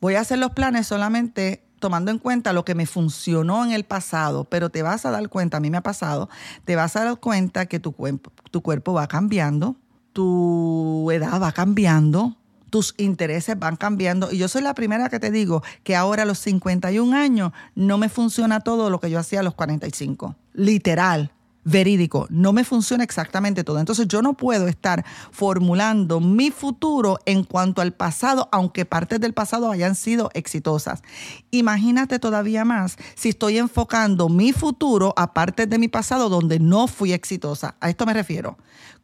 Voy 0.00 0.14
a 0.14 0.20
hacer 0.20 0.38
los 0.38 0.52
planes 0.52 0.86
solamente 0.86 1.64
tomando 1.80 2.12
en 2.12 2.20
cuenta 2.20 2.52
lo 2.52 2.64
que 2.64 2.76
me 2.76 2.86
funcionó 2.86 3.64
en 3.64 3.72
el 3.72 3.82
pasado, 3.82 4.44
pero 4.44 4.70
te 4.70 4.82
vas 4.82 5.04
a 5.04 5.10
dar 5.10 5.28
cuenta, 5.28 5.56
a 5.56 5.60
mí 5.60 5.70
me 5.70 5.78
ha 5.78 5.82
pasado, 5.82 6.28
te 6.64 6.76
vas 6.76 6.94
a 6.94 7.04
dar 7.04 7.18
cuenta 7.18 7.66
que 7.66 7.80
tu, 7.80 7.92
cuerpo, 7.92 8.30
tu 8.52 8.62
cuerpo 8.62 8.92
va 8.92 9.08
cambiando, 9.08 9.74
tu 10.12 11.10
edad 11.10 11.42
va 11.42 11.50
cambiando, 11.50 12.37
tus 12.70 12.94
intereses 12.96 13.58
van 13.58 13.76
cambiando. 13.76 14.30
Y 14.30 14.38
yo 14.38 14.48
soy 14.48 14.62
la 14.62 14.74
primera 14.74 15.08
que 15.08 15.20
te 15.20 15.30
digo 15.30 15.62
que 15.82 15.96
ahora 15.96 16.22
a 16.22 16.26
los 16.26 16.38
51 16.38 17.16
años 17.16 17.52
no 17.74 17.98
me 17.98 18.08
funciona 18.08 18.60
todo 18.60 18.90
lo 18.90 19.00
que 19.00 19.10
yo 19.10 19.18
hacía 19.18 19.40
a 19.40 19.42
los 19.42 19.54
45. 19.54 20.36
Literal 20.54 21.32
verídico, 21.68 22.26
no 22.30 22.52
me 22.52 22.64
funciona 22.64 23.04
exactamente 23.04 23.64
todo. 23.64 23.78
Entonces 23.78 24.08
yo 24.08 24.22
no 24.22 24.34
puedo 24.34 24.68
estar 24.68 25.04
formulando 25.30 26.20
mi 26.20 26.50
futuro 26.50 27.18
en 27.26 27.44
cuanto 27.44 27.82
al 27.82 27.92
pasado, 27.92 28.48
aunque 28.52 28.84
partes 28.84 29.20
del 29.20 29.34
pasado 29.34 29.70
hayan 29.70 29.94
sido 29.94 30.30
exitosas. 30.34 31.02
Imagínate 31.50 32.18
todavía 32.18 32.64
más 32.64 32.96
si 33.14 33.30
estoy 33.30 33.58
enfocando 33.58 34.28
mi 34.28 34.52
futuro 34.52 35.12
a 35.16 35.34
partes 35.34 35.68
de 35.68 35.78
mi 35.78 35.88
pasado 35.88 36.28
donde 36.28 36.58
no 36.58 36.86
fui 36.86 37.12
exitosa. 37.12 37.76
A 37.80 37.90
esto 37.90 38.06
me 38.06 38.14
refiero. 38.14 38.56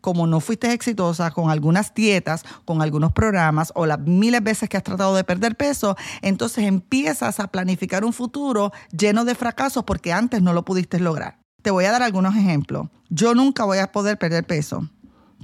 Como 0.05 0.27
no 0.27 0.41
fuiste 0.41 0.71
exitosa 0.71 1.31
con 1.31 1.49
algunas 1.49 1.95
dietas, 1.95 2.45
con 2.67 2.83
algunos 2.83 3.13
programas 3.13 3.73
o 3.75 3.87
las 3.87 3.99
miles 4.01 4.41
de 4.43 4.45
veces 4.45 4.69
que 4.69 4.77
has 4.77 4.83
tratado 4.83 5.17
de 5.17 5.25
perder 5.25 5.57
peso, 5.57 5.97
entonces 6.21 6.65
empiezas 6.65 7.41
a 7.41 7.47
planificar 7.47 8.05
un 8.05 8.13
futuro 8.13 8.71
lleno 8.95 9.25
de 9.25 9.35
fracasos 9.35 9.85
porque 9.85 10.13
antes 10.13 10.43
no 10.43 10.53
lo 10.53 10.63
pudiste 10.63 11.01
lograr. 11.01 11.39
Te 11.63 11.71
voy 11.71 11.87
a 11.87 11.91
dar 11.91 12.03
algunos 12.03 12.37
ejemplos. 12.37 12.89
Yo 13.09 13.35
nunca 13.35 13.65
voy 13.65 13.79
a 13.79 13.93
poder 13.93 14.19
perder 14.19 14.45
peso. 14.45 14.87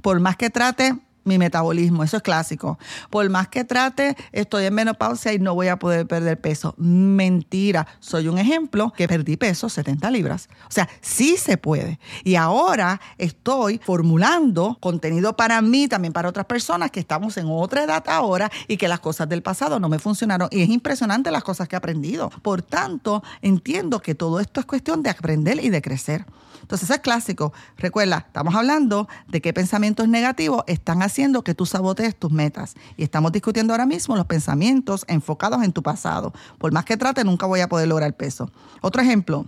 Por 0.03 0.19
más 0.19 0.37
que 0.37 0.51
trate, 0.51 0.95
mi 1.23 1.37
metabolismo, 1.37 2.03
eso 2.03 2.17
es 2.17 2.23
clásico. 2.23 2.79
Por 3.09 3.29
más 3.29 3.47
que 3.47 3.63
trate, 3.63 4.15
estoy 4.31 4.65
en 4.65 4.73
menopausia 4.73 5.33
y 5.33 5.39
no 5.39 5.53
voy 5.53 5.67
a 5.67 5.77
poder 5.77 6.07
perder 6.07 6.39
peso. 6.39 6.73
Mentira, 6.77 7.87
soy 7.99 8.27
un 8.27 8.37
ejemplo 8.37 8.91
que 8.95 9.07
perdí 9.07 9.37
peso, 9.37 9.69
70 9.69 10.09
libras. 10.11 10.49
O 10.67 10.71
sea, 10.71 10.89
sí 11.01 11.37
se 11.37 11.57
puede. 11.57 11.99
Y 12.23 12.35
ahora 12.35 12.99
estoy 13.17 13.79
formulando 13.83 14.77
contenido 14.79 15.35
para 15.35 15.61
mí, 15.61 15.87
también 15.87 16.13
para 16.13 16.29
otras 16.29 16.45
personas 16.45 16.91
que 16.91 16.99
estamos 16.99 17.37
en 17.37 17.45
otra 17.49 17.83
edad 17.83 18.03
ahora 18.07 18.51
y 18.67 18.77
que 18.77 18.87
las 18.87 18.99
cosas 18.99 19.29
del 19.29 19.43
pasado 19.43 19.79
no 19.79 19.89
me 19.89 19.99
funcionaron. 19.99 20.49
Y 20.51 20.61
es 20.61 20.69
impresionante 20.69 21.31
las 21.31 21.43
cosas 21.43 21.67
que 21.67 21.75
he 21.75 21.77
aprendido. 21.77 22.29
Por 22.41 22.61
tanto, 22.61 23.23
entiendo 23.41 23.99
que 23.99 24.15
todo 24.15 24.39
esto 24.39 24.59
es 24.59 24.65
cuestión 24.65 25.03
de 25.03 25.09
aprender 25.09 25.63
y 25.63 25.69
de 25.69 25.81
crecer. 25.81 26.25
Entonces, 26.61 26.89
es 26.89 26.99
clásico. 26.99 27.53
Recuerda, 27.77 28.25
estamos 28.27 28.55
hablando 28.55 29.07
de 29.27 29.41
qué 29.41 29.53
pensamientos 29.53 30.07
negativos 30.07 30.63
están 30.67 31.01
haciendo 31.01 31.43
que 31.43 31.53
tú 31.53 31.65
sabotees 31.65 32.15
tus 32.15 32.31
metas. 32.31 32.75
Y 32.97 33.03
estamos 33.03 33.31
discutiendo 33.31 33.73
ahora 33.73 33.85
mismo 33.85 34.15
los 34.15 34.25
pensamientos 34.25 35.05
enfocados 35.07 35.63
en 35.63 35.73
tu 35.73 35.83
pasado. 35.83 36.33
Por 36.57 36.71
más 36.71 36.85
que 36.85 36.97
trate, 36.97 37.23
nunca 37.23 37.45
voy 37.45 37.61
a 37.61 37.69
poder 37.69 37.87
lograr 37.87 38.15
peso. 38.15 38.51
Otro 38.81 39.01
ejemplo, 39.01 39.45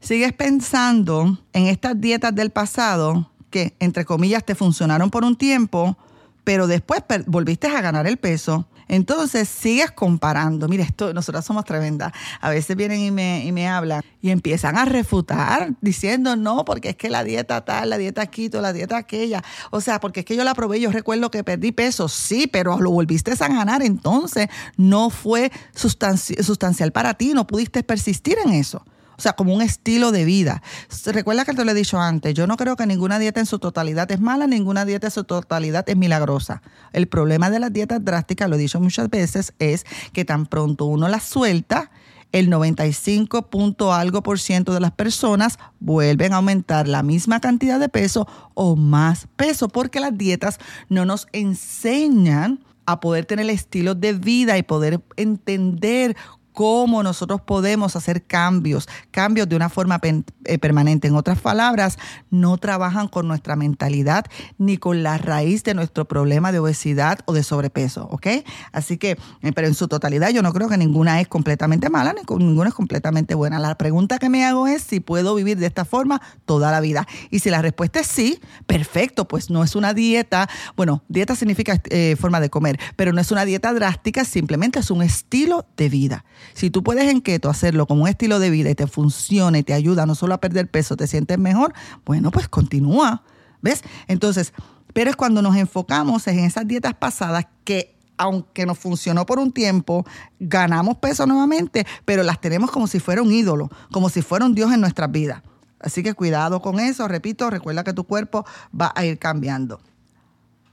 sigues 0.00 0.32
pensando 0.32 1.38
en 1.52 1.66
estas 1.66 2.00
dietas 2.00 2.34
del 2.34 2.50
pasado 2.50 3.30
que, 3.50 3.76
entre 3.78 4.04
comillas, 4.04 4.44
te 4.44 4.54
funcionaron 4.54 5.10
por 5.10 5.24
un 5.24 5.36
tiempo, 5.36 5.96
pero 6.44 6.66
después 6.66 7.02
volviste 7.26 7.68
a 7.68 7.80
ganar 7.80 8.06
el 8.06 8.16
peso 8.16 8.66
entonces 8.88 9.48
sigues 9.48 9.90
comparando. 9.90 10.68
Mira, 10.68 10.84
esto, 10.84 11.12
nosotras 11.12 11.44
somos 11.44 11.64
tremendas. 11.64 12.12
A 12.40 12.50
veces 12.50 12.76
vienen 12.76 13.00
y 13.00 13.10
me, 13.10 13.44
y 13.44 13.52
me 13.52 13.68
hablan 13.68 14.02
y 14.22 14.30
empiezan 14.30 14.76
a 14.76 14.84
refutar 14.84 15.74
diciendo, 15.80 16.36
no, 16.36 16.64
porque 16.64 16.90
es 16.90 16.96
que 16.96 17.10
la 17.10 17.24
dieta 17.24 17.64
tal, 17.64 17.90
la 17.90 17.98
dieta 17.98 18.26
quito, 18.26 18.60
la 18.60 18.72
dieta 18.72 18.96
aquella. 18.96 19.42
O 19.70 19.80
sea, 19.80 20.00
porque 20.00 20.20
es 20.20 20.26
que 20.26 20.36
yo 20.36 20.44
la 20.44 20.54
probé, 20.54 20.80
yo 20.80 20.90
recuerdo 20.90 21.30
que 21.30 21.44
perdí 21.44 21.72
peso, 21.72 22.08
sí, 22.08 22.46
pero 22.46 22.80
lo 22.80 22.90
volviste 22.90 23.32
a 23.38 23.48
ganar. 23.48 23.82
Entonces 23.82 24.48
no 24.76 25.10
fue 25.10 25.50
sustancial 25.74 26.92
para 26.92 27.14
ti, 27.14 27.32
no 27.34 27.46
pudiste 27.46 27.82
persistir 27.82 28.38
en 28.44 28.52
eso. 28.52 28.84
O 29.18 29.22
sea, 29.22 29.32
como 29.32 29.54
un 29.54 29.62
estilo 29.62 30.12
de 30.12 30.24
vida. 30.24 30.62
Recuerda 31.06 31.44
que 31.44 31.54
te 31.54 31.64
lo 31.64 31.70
he 31.70 31.74
dicho 31.74 31.98
antes, 31.98 32.34
yo 32.34 32.46
no 32.46 32.56
creo 32.56 32.76
que 32.76 32.86
ninguna 32.86 33.18
dieta 33.18 33.40
en 33.40 33.46
su 33.46 33.58
totalidad 33.58 34.10
es 34.10 34.20
mala, 34.20 34.46
ninguna 34.46 34.84
dieta 34.84 35.06
en 35.06 35.10
su 35.10 35.24
totalidad 35.24 35.88
es 35.88 35.96
milagrosa. 35.96 36.62
El 36.92 37.08
problema 37.08 37.50
de 37.50 37.60
las 37.60 37.72
dietas 37.72 38.04
drásticas, 38.04 38.48
lo 38.48 38.56
he 38.56 38.58
dicho 38.58 38.80
muchas 38.80 39.08
veces, 39.08 39.54
es 39.58 39.86
que 40.12 40.24
tan 40.24 40.46
pronto 40.46 40.84
uno 40.86 41.08
las 41.08 41.24
suelta, 41.24 41.90
el 42.32 42.50
95 42.50 43.48
punto 43.50 43.94
algo 43.94 44.22
por 44.22 44.38
ciento 44.38 44.74
de 44.74 44.80
las 44.80 44.92
personas 44.92 45.58
vuelven 45.80 46.32
a 46.32 46.36
aumentar 46.36 46.88
la 46.88 47.02
misma 47.02 47.40
cantidad 47.40 47.80
de 47.80 47.88
peso 47.88 48.28
o 48.54 48.76
más 48.76 49.28
peso, 49.36 49.68
porque 49.68 50.00
las 50.00 50.16
dietas 50.18 50.58
no 50.88 51.04
nos 51.04 51.28
enseñan 51.32 52.64
a 52.84 53.00
poder 53.00 53.26
tener 53.26 53.48
estilos 53.50 54.00
de 54.00 54.12
vida 54.12 54.58
y 54.58 54.62
poder 54.62 55.00
entender 55.16 56.16
cómo 56.56 57.02
nosotros 57.02 57.42
podemos 57.42 57.96
hacer 57.96 58.24
cambios, 58.24 58.88
cambios 59.10 59.46
de 59.46 59.56
una 59.56 59.68
forma 59.68 60.00
eh, 60.02 60.58
permanente. 60.58 61.06
En 61.06 61.14
otras 61.14 61.38
palabras, 61.38 61.98
no 62.30 62.56
trabajan 62.56 63.08
con 63.08 63.28
nuestra 63.28 63.56
mentalidad 63.56 64.24
ni 64.56 64.78
con 64.78 65.02
la 65.02 65.18
raíz 65.18 65.64
de 65.64 65.74
nuestro 65.74 66.06
problema 66.06 66.52
de 66.52 66.58
obesidad 66.58 67.18
o 67.26 67.34
de 67.34 67.42
sobrepeso, 67.42 68.08
¿ok? 68.10 68.28
Así 68.72 68.96
que, 68.96 69.18
eh, 69.42 69.52
pero 69.54 69.66
en 69.66 69.74
su 69.74 69.86
totalidad 69.86 70.30
yo 70.30 70.40
no 70.40 70.54
creo 70.54 70.70
que 70.70 70.78
ninguna 70.78 71.20
es 71.20 71.28
completamente 71.28 71.90
mala 71.90 72.14
ni 72.14 72.22
ninguna 72.38 72.70
es 72.70 72.74
completamente 72.74 73.34
buena. 73.34 73.58
La 73.58 73.74
pregunta 73.74 74.18
que 74.18 74.30
me 74.30 74.46
hago 74.46 74.66
es 74.66 74.80
si 74.80 75.00
puedo 75.00 75.34
vivir 75.34 75.58
de 75.58 75.66
esta 75.66 75.84
forma 75.84 76.22
toda 76.46 76.72
la 76.72 76.80
vida. 76.80 77.06
Y 77.30 77.40
si 77.40 77.50
la 77.50 77.60
respuesta 77.60 78.00
es 78.00 78.06
sí, 78.06 78.40
perfecto, 78.66 79.28
pues 79.28 79.50
no 79.50 79.62
es 79.62 79.76
una 79.76 79.92
dieta, 79.92 80.48
bueno, 80.74 81.02
dieta 81.08 81.36
significa 81.36 81.82
eh, 81.90 82.16
forma 82.18 82.40
de 82.40 82.48
comer, 82.48 82.80
pero 82.96 83.12
no 83.12 83.20
es 83.20 83.30
una 83.30 83.44
dieta 83.44 83.74
drástica, 83.74 84.24
simplemente 84.24 84.78
es 84.78 84.90
un 84.90 85.02
estilo 85.02 85.66
de 85.76 85.90
vida. 85.90 86.24
Si 86.54 86.70
tú 86.70 86.82
puedes 86.82 87.10
en 87.10 87.20
keto 87.20 87.48
hacerlo 87.48 87.86
como 87.86 88.02
un 88.02 88.08
estilo 88.08 88.38
de 88.38 88.50
vida 88.50 88.70
y 88.70 88.74
te 88.74 88.86
funciona 88.86 89.58
y 89.58 89.62
te 89.62 89.74
ayuda 89.74 90.06
no 90.06 90.14
solo 90.14 90.34
a 90.34 90.40
perder 90.40 90.70
peso, 90.70 90.96
te 90.96 91.06
sientes 91.06 91.38
mejor, 91.38 91.72
bueno, 92.04 92.30
pues 92.30 92.48
continúa. 92.48 93.22
¿Ves? 93.62 93.82
Entonces, 94.06 94.52
pero 94.92 95.10
es 95.10 95.16
cuando 95.16 95.42
nos 95.42 95.56
enfocamos 95.56 96.26
en 96.26 96.40
esas 96.40 96.66
dietas 96.66 96.94
pasadas 96.94 97.46
que 97.64 97.96
aunque 98.18 98.64
nos 98.64 98.78
funcionó 98.78 99.26
por 99.26 99.38
un 99.38 99.52
tiempo, 99.52 100.06
ganamos 100.40 100.96
peso 100.96 101.26
nuevamente, 101.26 101.86
pero 102.04 102.22
las 102.22 102.40
tenemos 102.40 102.70
como 102.70 102.86
si 102.86 102.98
fuera 102.98 103.22
un 103.22 103.30
ídolo, 103.30 103.68
como 103.92 104.08
si 104.08 104.22
fuera 104.22 104.46
un 104.46 104.54
Dios 104.54 104.72
en 104.72 104.80
nuestras 104.80 105.10
vidas. 105.10 105.42
Así 105.80 106.02
que 106.02 106.14
cuidado 106.14 106.62
con 106.62 106.80
eso, 106.80 107.06
repito, 107.08 107.50
recuerda 107.50 107.84
que 107.84 107.92
tu 107.92 108.04
cuerpo 108.04 108.46
va 108.78 108.92
a 108.94 109.04
ir 109.04 109.18
cambiando. 109.18 109.80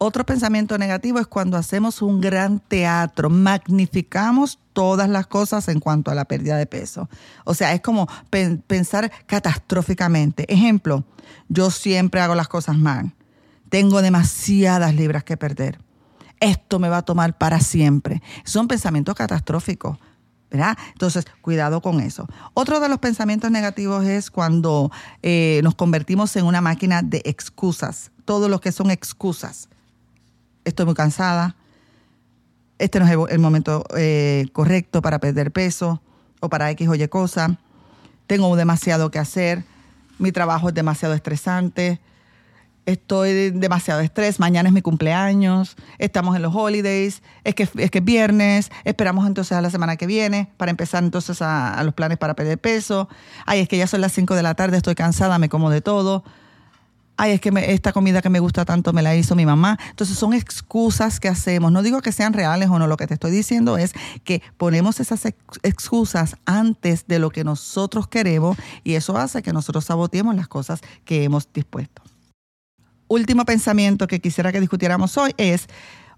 Otro 0.06 0.26
pensamiento 0.26 0.78
negativo 0.78 1.20
es 1.20 1.28
cuando 1.28 1.56
hacemos 1.56 2.02
un 2.02 2.20
gran 2.20 2.60
teatro, 2.60 3.30
magnificamos 3.30 4.60
todas 4.74 5.08
las 5.08 5.28
cosas 5.28 5.70
en 5.70 5.80
cuanto 5.80 6.12
a 6.12 6.14
la 6.14 6.26
pérdida 6.26 6.58
de 6.58 6.66
peso. 6.66 7.08
O 7.46 7.54
sea, 7.54 7.74
es 7.74 7.80
como 7.80 8.10
pensar 8.68 9.10
catastróficamente. 9.28 10.44
Ejemplo, 10.54 11.06
yo 11.48 11.72
siempre 11.72 12.20
hago 12.20 12.36
las 12.36 12.50
cosas 12.50 12.76
mal. 12.76 13.14
Tengo 13.70 14.02
demasiadas 14.02 14.94
libras 14.94 15.24
que 15.24 15.38
perder. 15.38 15.80
Esto 16.42 16.80
me 16.80 16.90
va 16.90 16.98
a 16.98 17.04
tomar 17.04 17.38
para 17.38 17.62
siempre. 17.62 18.22
Son 18.44 18.68
pensamientos 18.68 19.16
catastróficos. 19.16 20.00
¿verdad? 20.52 20.78
Entonces, 20.92 21.26
cuidado 21.42 21.82
con 21.82 22.02
eso. 22.02 22.28
Otro 22.54 22.82
de 22.82 22.90
los 22.90 23.00
pensamientos 23.00 23.50
negativos 23.52 24.04
es 24.04 24.30
cuando 24.30 24.92
eh, 25.22 25.62
nos 25.64 25.76
convertimos 25.76 26.36
en 26.36 26.46
una 26.46 26.60
máquina 26.60 27.02
de 27.02 27.22
excusas. 27.24 28.12
Todo 28.26 28.50
lo 28.50 28.60
que 28.60 28.74
son 28.74 28.92
excusas 28.92 29.70
estoy 30.66 30.86
muy 30.86 30.96
cansada, 30.96 31.56
este 32.80 33.00
no 33.00 33.06
es 33.06 33.32
el, 33.32 33.40
momento 33.40 33.86
eh, 33.96 34.48
correcto 34.52 35.02
para 35.02 35.20
perder 35.20 35.52
peso 35.52 36.02
o 36.40 36.50
para 36.50 36.70
X 36.72 36.88
o 36.88 36.96
Y 36.96 37.08
cosa, 37.08 37.58
tengo 38.28 38.56
demasiado 38.56 39.12
que 39.12 39.20
hacer, 39.20 39.64
mi 40.20 40.32
trabajo 40.32 40.70
es 40.70 40.76
demasiado 40.76 41.14
estresante, 41.14 42.02
estoy 42.86 43.52
demasiado 43.52 44.02
estrés, 44.02 44.40
mañana 44.40 44.70
es 44.70 44.74
mi 44.74 44.82
cumpleaños, 44.82 45.78
estamos 45.98 46.36
en 46.36 46.42
los 46.42 46.54
holidays, 46.54 47.22
es 47.44 47.56
que 47.56 47.70
es, 47.78 47.92
que 47.92 48.02
viernes, 48.02 48.72
esperamos 48.84 49.26
entonces 49.28 49.58
a 49.58 49.62
la 49.62 49.70
semana 49.70 49.96
que 49.96 50.08
viene 50.08 50.52
para 50.58 50.72
empezar 50.72 51.04
entonces 51.04 51.42
a, 51.42 51.74
a 51.74 51.84
los 51.84 51.94
planes 51.94 52.18
para 52.18 52.34
perder 52.34 52.58
peso, 52.58 53.08
ay, 53.46 53.62
es 53.62 53.70
que 53.70 53.78
ya 53.78 53.88
son 53.88 54.02
las 54.02 54.12
5 54.12 54.36
de 54.36 54.44
la 54.44 54.56
tarde, 54.56 54.78
estoy 54.78 54.96
cansada, 54.96 55.40
me 55.40 55.48
como 55.48 55.70
de 55.70 55.82
todo 55.82 56.24
ay, 57.24 57.32
es 57.32 57.42
que 57.42 57.52
esta 57.68 57.94
comida 57.94 58.22
que 58.22 58.30
me 58.30 58.42
gusta 58.42 58.66
tanto 58.66 58.92
me 58.92 59.02
la 59.02 59.16
hizo 59.16 59.34
mi 59.34 59.46
mamá. 59.46 59.78
Entonces 59.90 60.18
son 60.18 60.34
excusas 60.34 61.22
que 61.22 61.30
hacemos. 61.30 61.72
No 61.72 61.82
digo 61.82 62.02
que 62.02 62.12
sean 62.12 62.34
reales 62.34 62.70
o 62.70 62.78
no, 62.78 62.88
lo 62.88 62.98
que 62.98 63.08
te 63.08 63.14
estoy 63.14 63.32
diciendo 63.32 63.78
es 63.78 63.94
que 64.26 64.42
ponemos 64.58 65.00
esas 65.00 65.26
excusas 65.64 66.36
antes 66.46 67.08
de 67.08 67.20
lo 67.20 67.30
que 67.30 67.46
nosotros 67.46 68.08
queremos 68.08 68.58
y 68.84 68.96
eso 68.96 69.18
hace 69.18 69.42
que 69.42 69.54
nosotros 69.54 69.86
saboteemos 69.86 70.36
las 70.36 70.50
cosas 70.50 70.82
que 71.06 71.24
hemos 71.24 71.48
dispuesto. 71.54 72.02
Último 73.08 73.46
pensamiento 73.46 74.06
que 74.08 74.20
quisiera 74.20 74.52
que 74.52 74.60
discutiéramos 74.60 75.18
hoy 75.18 75.34
es, 75.38 75.68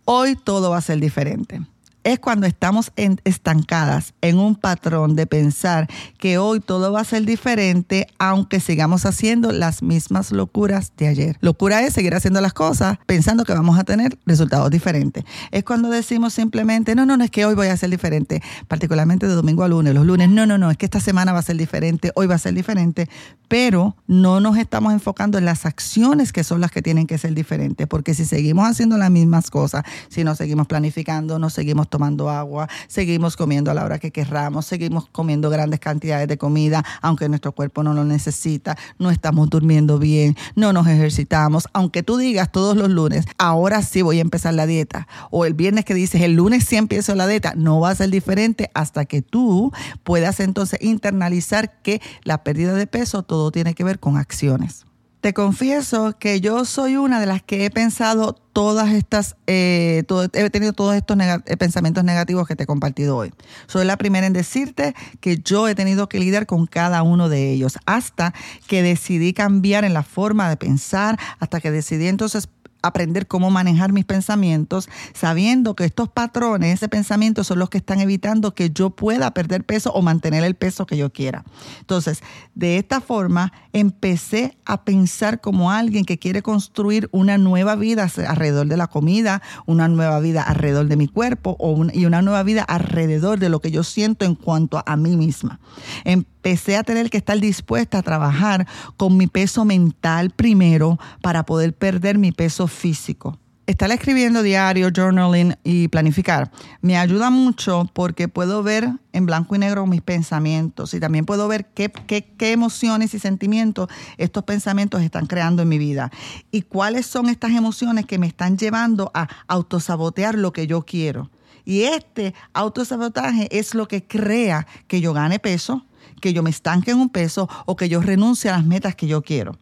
hoy 0.05 0.35
todo 0.35 0.71
va 0.71 0.77
a 0.77 0.81
ser 0.81 0.99
diferente 0.99 1.61
es 2.05 2.19
cuando 2.19 2.45
estamos 2.45 2.91
estancadas 2.95 4.13
en 4.21 4.37
un 4.37 4.55
patrón 4.55 5.15
de 5.15 5.25
pensar 5.25 5.89
que 6.19 6.37
hoy 6.37 6.59
todo 6.59 6.91
va 6.91 7.01
a 7.01 7.03
ser 7.03 7.25
diferente 7.25 8.07
aunque 8.19 8.59
sigamos 8.59 9.07
haciendo 9.07 9.51
las 9.51 9.81
mismas 9.81 10.31
locuras 10.31 10.93
de 10.97 11.07
ayer. 11.07 11.37
Locura 11.41 11.81
es 11.81 11.93
seguir 11.93 12.13
haciendo 12.13 12.41
las 12.41 12.53
cosas 12.53 12.99
pensando 13.07 13.43
que 13.43 13.53
vamos 13.53 13.79
a 13.79 13.83
tener 13.83 14.19
resultados 14.27 14.69
diferentes. 14.69 15.25
Es 15.49 15.63
cuando 15.63 15.89
decimos 15.89 16.33
simplemente, 16.33 16.93
no, 16.93 17.07
no, 17.07 17.17
no 17.17 17.23
es 17.23 17.31
que 17.31 17.43
hoy 17.43 17.55
voy 17.55 17.67
a 17.67 17.77
ser 17.77 17.89
diferente, 17.89 18.41
particularmente 18.67 19.27
de 19.27 19.33
domingo 19.33 19.63
a 19.63 19.67
lunes, 19.67 19.95
los 19.95 20.05
lunes, 20.05 20.29
no, 20.29 20.45
no, 20.45 20.59
no, 20.59 20.69
es 20.69 20.77
que 20.77 20.85
esta 20.85 20.99
semana 20.99 21.33
va 21.33 21.39
a 21.39 21.41
ser 21.43 21.57
diferente, 21.57 22.11
hoy 22.13 22.27
va 22.27 22.35
a 22.35 22.39
ser 22.39 22.53
diferente, 22.53 23.09
pero 23.47 23.95
no 24.05 24.39
nos 24.39 24.57
estamos 24.57 24.93
enfocando 24.93 25.39
en 25.39 25.45
las 25.45 25.65
acciones 25.65 26.31
que 26.31 26.43
son 26.43 26.61
las 26.61 26.69
que 26.69 26.83
tienen 26.83 27.07
que 27.07 27.17
ser 27.17 27.33
diferentes, 27.33 27.87
porque 27.87 28.13
si 28.13 28.25
seguimos 28.25 28.69
haciendo 28.69 28.95
las 28.99 29.09
mismas 29.09 29.49
cosas, 29.49 29.83
si 30.09 30.23
no 30.23 30.35
seguimos 30.35 30.67
planificando, 30.67 31.39
no 31.39 31.49
seguimos 31.49 31.89
tomando 31.95 32.29
agua, 32.29 32.67
seguimos 32.89 33.37
comiendo 33.37 33.71
a 33.71 33.73
la 33.73 33.85
hora 33.85 33.99
que 33.99 34.11
querramos, 34.11 34.65
seguimos 34.65 35.07
comiendo 35.13 35.49
grandes 35.49 35.79
cantidades 35.79 36.27
de 36.27 36.37
comida, 36.37 36.83
aunque 37.01 37.29
nuestro 37.29 37.53
cuerpo 37.53 37.83
no 37.83 37.93
lo 37.93 38.03
necesita, 38.03 38.77
no 38.99 39.11
estamos 39.11 39.49
durmiendo 39.49 39.97
bien, 39.97 40.35
no 40.55 40.73
nos 40.73 40.87
ejercitamos, 40.87 41.69
aunque 41.71 42.03
tú 42.03 42.17
digas 42.17 42.51
todos 42.51 42.75
los 42.75 42.89
lunes, 42.89 43.23
ahora 43.37 43.81
sí 43.81 44.01
voy 44.01 44.17
a 44.17 44.21
empezar 44.21 44.53
la 44.55 44.65
dieta, 44.65 45.07
o 45.31 45.45
el 45.45 45.53
viernes 45.53 45.85
que 45.85 45.93
dices, 45.93 46.21
el 46.21 46.33
lunes 46.33 46.65
sí 46.65 46.75
empiezo 46.75 47.15
la 47.15 47.27
dieta, 47.27 47.53
no 47.55 47.79
va 47.79 47.91
a 47.91 47.95
ser 47.95 48.09
diferente 48.09 48.69
hasta 48.73 49.05
que 49.05 49.21
tú 49.21 49.71
puedas 50.03 50.41
entonces 50.41 50.81
internalizar 50.81 51.81
que 51.81 52.01
la 52.25 52.43
pérdida 52.43 52.73
de 52.73 52.87
peso, 52.87 53.23
todo 53.23 53.51
tiene 53.51 53.73
que 53.73 53.85
ver 53.85 54.01
con 54.01 54.17
acciones. 54.17 54.85
Te 55.25 55.33
confieso 55.33 56.15
que 56.19 56.39
yo 56.39 56.65
soy 56.65 56.97
una 56.97 57.19
de 57.19 57.25
las 57.25 57.41
que 57.41 57.65
he 57.65 57.71
pensado 57.71 58.33
todas 58.33 58.91
estas, 58.91 59.35
eh, 59.47 60.03
he 60.33 60.49
tenido 60.51 60.71
todos 60.71 60.93
estos 60.93 61.17
eh, 61.19 61.57
pensamientos 61.57 62.03
negativos 62.03 62.47
que 62.47 62.55
te 62.55 62.65
he 62.65 62.67
compartido 62.67 63.17
hoy. 63.17 63.33
Soy 63.65 63.85
la 63.85 63.97
primera 63.97 64.27
en 64.27 64.33
decirte 64.33 64.93
que 65.21 65.39
yo 65.39 65.67
he 65.67 65.73
tenido 65.73 66.07
que 66.09 66.19
lidiar 66.19 66.45
con 66.45 66.67
cada 66.67 67.01
uno 67.01 67.27
de 67.27 67.49
ellos 67.49 67.79
hasta 67.87 68.35
que 68.67 68.83
decidí 68.83 69.33
cambiar 69.33 69.83
en 69.83 69.95
la 69.95 70.03
forma 70.03 70.47
de 70.47 70.57
pensar, 70.57 71.17
hasta 71.39 71.59
que 71.59 71.71
decidí 71.71 72.05
entonces 72.05 72.47
aprender 72.87 73.27
cómo 73.27 73.49
manejar 73.49 73.91
mis 73.91 74.05
pensamientos, 74.05 74.89
sabiendo 75.13 75.75
que 75.75 75.85
estos 75.85 76.09
patrones 76.09 76.79
de 76.79 76.89
pensamiento 76.89 77.43
son 77.43 77.59
los 77.59 77.69
que 77.69 77.77
están 77.77 77.99
evitando 77.99 78.53
que 78.53 78.69
yo 78.69 78.89
pueda 78.89 79.31
perder 79.33 79.63
peso 79.63 79.91
o 79.91 80.01
mantener 80.01 80.43
el 80.43 80.55
peso 80.55 80.85
que 80.85 80.97
yo 80.97 81.11
quiera. 81.11 81.43
Entonces, 81.79 82.21
de 82.53 82.77
esta 82.77 83.01
forma, 83.01 83.53
empecé 83.73 84.57
a 84.65 84.83
pensar 84.83 85.41
como 85.41 85.71
alguien 85.71 86.05
que 86.05 86.19
quiere 86.19 86.41
construir 86.41 87.09
una 87.11 87.37
nueva 87.37 87.75
vida 87.75 88.09
alrededor 88.27 88.67
de 88.67 88.77
la 88.77 88.87
comida, 88.87 89.41
una 89.65 89.87
nueva 89.87 90.19
vida 90.19 90.41
alrededor 90.41 90.87
de 90.87 90.97
mi 90.97 91.07
cuerpo 91.07 91.57
y 91.93 92.05
una 92.05 92.21
nueva 92.21 92.43
vida 92.43 92.63
alrededor 92.63 93.39
de 93.39 93.49
lo 93.49 93.59
que 93.59 93.71
yo 93.71 93.83
siento 93.83 94.25
en 94.25 94.35
cuanto 94.35 94.81
a 94.85 94.95
mí 94.95 95.15
misma. 95.17 95.59
Empecé 96.03 96.77
a 96.77 96.83
tener 96.83 97.09
que 97.09 97.17
estar 97.17 97.39
dispuesta 97.39 97.97
a 97.97 98.03
trabajar 98.03 98.67
con 98.97 99.17
mi 99.17 99.27
peso 99.27 99.65
mental 99.65 100.29
primero 100.29 100.99
para 101.21 101.43
poder 101.43 101.73
perder 101.73 102.17
mi 102.17 102.31
peso 102.31 102.67
físico. 102.75 103.39
Estar 103.67 103.89
escribiendo 103.89 104.43
diario, 104.43 104.91
journaling 104.95 105.55
y 105.63 105.87
planificar 105.87 106.51
me 106.81 106.99
ayuda 106.99 107.31
mucho 107.31 107.89
porque 107.93 108.27
puedo 108.27 108.61
ver 108.61 108.87
en 109.11 109.25
blanco 109.25 109.55
y 109.55 109.57
negro 109.57 109.87
mis 109.87 110.03
pensamientos 110.03 110.93
y 110.93 110.99
también 110.99 111.25
puedo 111.25 111.47
ver 111.47 111.65
qué, 111.73 111.91
qué, 111.91 112.51
emociones 112.51 113.15
y 113.15 113.19
sentimientos 113.19 113.89
estos 114.17 114.43
pensamientos 114.43 115.01
están 115.01 115.25
creando 115.25 115.63
en 115.63 115.69
mi 115.69 115.79
vida 115.79 116.11
y 116.51 116.61
cuáles 116.61 117.07
son 117.07 117.27
estas 117.27 117.53
emociones 117.53 118.05
que 118.05 118.19
me 118.19 118.27
están 118.27 118.55
llevando 118.59 119.09
a 119.15 119.27
autosabotear 119.47 120.35
lo 120.35 120.53
que 120.53 120.67
yo 120.67 120.83
quiero. 120.83 121.31
Y 121.65 121.85
este 121.85 122.35
autosabotaje 122.53 123.47
es 123.49 123.73
lo 123.73 123.87
que 123.87 124.05
crea 124.05 124.67
que 124.87 125.01
yo 125.01 125.11
gane 125.11 125.39
peso, 125.39 125.87
que 126.21 126.33
yo 126.33 126.43
me 126.43 126.51
estanque 126.51 126.91
en 126.91 126.99
un 126.99 127.09
peso 127.09 127.49
o 127.65 127.75
que 127.75 127.89
yo 127.89 127.99
renuncie 127.99 128.51
a 128.51 128.57
las 128.57 128.65
metas 128.65 128.95
que 128.95 129.07
yo 129.07 129.23
quiero. 129.23 129.57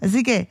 Así 0.00 0.24
que 0.24 0.50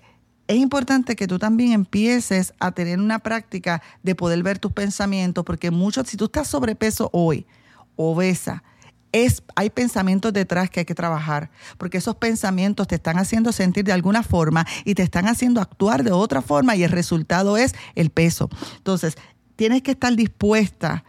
es 0.49 0.57
importante 0.57 1.15
que 1.15 1.27
tú 1.27 1.37
también 1.37 1.73
empieces 1.73 2.55
a 2.59 2.71
tener 2.71 2.99
una 2.99 3.19
práctica 3.19 3.83
de 4.01 4.15
poder 4.15 4.41
ver 4.41 4.57
tus 4.57 4.71
pensamientos, 4.71 5.45
porque 5.45 5.69
muchos, 5.69 6.07
si 6.07 6.17
tú 6.17 6.25
estás 6.25 6.47
sobrepeso 6.47 7.11
hoy, 7.13 7.45
obesa, 7.95 8.63
es, 9.11 9.43
hay 9.55 9.69
pensamientos 9.69 10.33
detrás 10.33 10.71
que 10.71 10.79
hay 10.79 10.87
que 10.87 10.95
trabajar, 10.95 11.51
porque 11.77 11.99
esos 11.99 12.15
pensamientos 12.15 12.87
te 12.87 12.95
están 12.95 13.19
haciendo 13.19 13.51
sentir 13.51 13.83
de 13.83 13.91
alguna 13.91 14.23
forma 14.23 14.65
y 14.85 14.95
te 14.95 15.03
están 15.03 15.27
haciendo 15.27 15.61
actuar 15.61 16.03
de 16.03 16.11
otra 16.11 16.41
forma 16.41 16.75
y 16.75 16.83
el 16.83 16.89
resultado 16.89 17.55
es 17.55 17.75
el 17.93 18.09
peso. 18.09 18.49
Entonces, 18.77 19.19
tienes 19.55 19.83
que 19.83 19.91
estar 19.91 20.15
dispuesta 20.15 21.03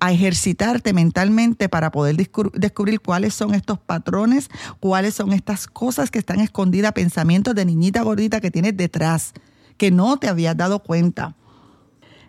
a 0.00 0.12
ejercitarte 0.12 0.92
mentalmente 0.92 1.68
para 1.68 1.90
poder 1.90 2.16
descubrir 2.16 3.00
cuáles 3.00 3.34
son 3.34 3.54
estos 3.54 3.78
patrones, 3.78 4.50
cuáles 4.80 5.14
son 5.14 5.32
estas 5.32 5.66
cosas 5.66 6.10
que 6.10 6.18
están 6.18 6.40
escondidas, 6.40 6.92
pensamientos 6.92 7.54
de 7.54 7.64
niñita 7.64 8.02
gordita 8.02 8.40
que 8.40 8.50
tienes 8.50 8.76
detrás, 8.76 9.32
que 9.76 9.90
no 9.90 10.18
te 10.18 10.28
habías 10.28 10.56
dado 10.56 10.80
cuenta. 10.80 11.36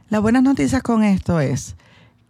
La 0.09 0.19
buena 0.19 0.41
noticia 0.41 0.81
con 0.81 1.03
esto 1.03 1.39
es 1.39 1.75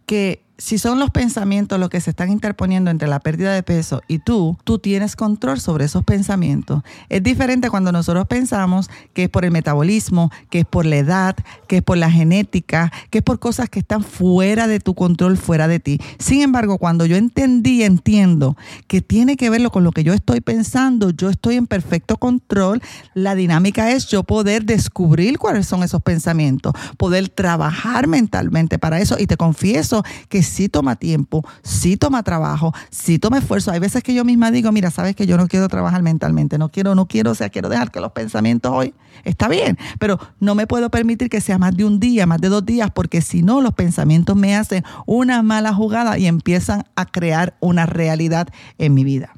que 0.06 0.45
si 0.58 0.78
son 0.78 0.98
los 0.98 1.10
pensamientos 1.10 1.78
los 1.78 1.90
que 1.90 2.00
se 2.00 2.10
están 2.10 2.30
interponiendo 2.30 2.90
entre 2.90 3.08
la 3.08 3.20
pérdida 3.20 3.52
de 3.52 3.62
peso 3.62 4.02
y 4.08 4.20
tú, 4.20 4.56
tú 4.64 4.78
tienes 4.78 5.14
control 5.14 5.60
sobre 5.60 5.84
esos 5.84 6.02
pensamientos. 6.04 6.82
Es 7.10 7.22
diferente 7.22 7.68
cuando 7.68 7.92
nosotros 7.92 8.26
pensamos 8.26 8.88
que 9.12 9.24
es 9.24 9.28
por 9.28 9.44
el 9.44 9.50
metabolismo, 9.50 10.30
que 10.48 10.60
es 10.60 10.64
por 10.64 10.86
la 10.86 10.96
edad, 10.96 11.36
que 11.68 11.78
es 11.78 11.82
por 11.82 11.98
la 11.98 12.10
genética, 12.10 12.90
que 13.10 13.18
es 13.18 13.24
por 13.24 13.38
cosas 13.38 13.68
que 13.68 13.80
están 13.80 14.02
fuera 14.02 14.66
de 14.66 14.80
tu 14.80 14.94
control, 14.94 15.36
fuera 15.36 15.68
de 15.68 15.78
ti. 15.78 15.98
Sin 16.18 16.40
embargo, 16.40 16.78
cuando 16.78 17.04
yo 17.04 17.16
entendí, 17.16 17.82
entiendo 17.82 18.56
que 18.86 19.02
tiene 19.02 19.36
que 19.36 19.50
verlo 19.50 19.70
con 19.70 19.84
lo 19.84 19.92
que 19.92 20.04
yo 20.04 20.14
estoy 20.14 20.40
pensando, 20.40 21.10
yo 21.10 21.28
estoy 21.28 21.56
en 21.56 21.66
perfecto 21.66 22.16
control, 22.16 22.80
la 23.12 23.34
dinámica 23.34 23.90
es 23.90 24.06
yo 24.06 24.22
poder 24.22 24.64
descubrir 24.64 25.38
cuáles 25.38 25.66
son 25.66 25.82
esos 25.82 26.02
pensamientos, 26.02 26.72
poder 26.96 27.28
trabajar 27.28 28.06
mentalmente 28.06 28.78
para 28.78 29.00
eso 29.00 29.16
y 29.18 29.26
te 29.26 29.36
confieso 29.36 30.02
que 30.30 30.45
sí 30.46 30.68
toma 30.68 30.96
tiempo, 30.96 31.46
sí 31.62 31.96
toma 31.96 32.22
trabajo, 32.22 32.72
sí 32.90 33.18
toma 33.18 33.38
esfuerzo. 33.38 33.70
Hay 33.70 33.80
veces 33.80 34.02
que 34.02 34.14
yo 34.14 34.24
misma 34.24 34.50
digo, 34.50 34.72
mira, 34.72 34.90
sabes 34.90 35.14
que 35.14 35.26
yo 35.26 35.36
no 35.36 35.48
quiero 35.48 35.68
trabajar 35.68 36.02
mentalmente, 36.02 36.58
no 36.58 36.70
quiero, 36.70 36.94
no 36.94 37.06
quiero, 37.06 37.32
o 37.32 37.34
sea, 37.34 37.50
quiero 37.50 37.68
dejar 37.68 37.90
que 37.90 38.00
los 38.00 38.12
pensamientos 38.12 38.72
hoy, 38.72 38.94
está 39.24 39.48
bien, 39.48 39.78
pero 39.98 40.18
no 40.40 40.54
me 40.54 40.66
puedo 40.66 40.90
permitir 40.90 41.28
que 41.28 41.40
sea 41.40 41.58
más 41.58 41.76
de 41.76 41.84
un 41.84 42.00
día, 42.00 42.26
más 42.26 42.40
de 42.40 42.48
dos 42.48 42.64
días, 42.64 42.90
porque 42.90 43.20
si 43.20 43.42
no, 43.42 43.60
los 43.60 43.74
pensamientos 43.74 44.36
me 44.36 44.56
hacen 44.56 44.84
una 45.04 45.42
mala 45.42 45.74
jugada 45.74 46.18
y 46.18 46.26
empiezan 46.26 46.84
a 46.94 47.06
crear 47.06 47.56
una 47.60 47.86
realidad 47.86 48.48
en 48.78 48.94
mi 48.94 49.04
vida. 49.04 49.34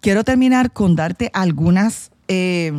Quiero 0.00 0.24
terminar 0.24 0.72
con 0.72 0.96
darte 0.96 1.30
algunas... 1.34 2.10
Eh, 2.28 2.72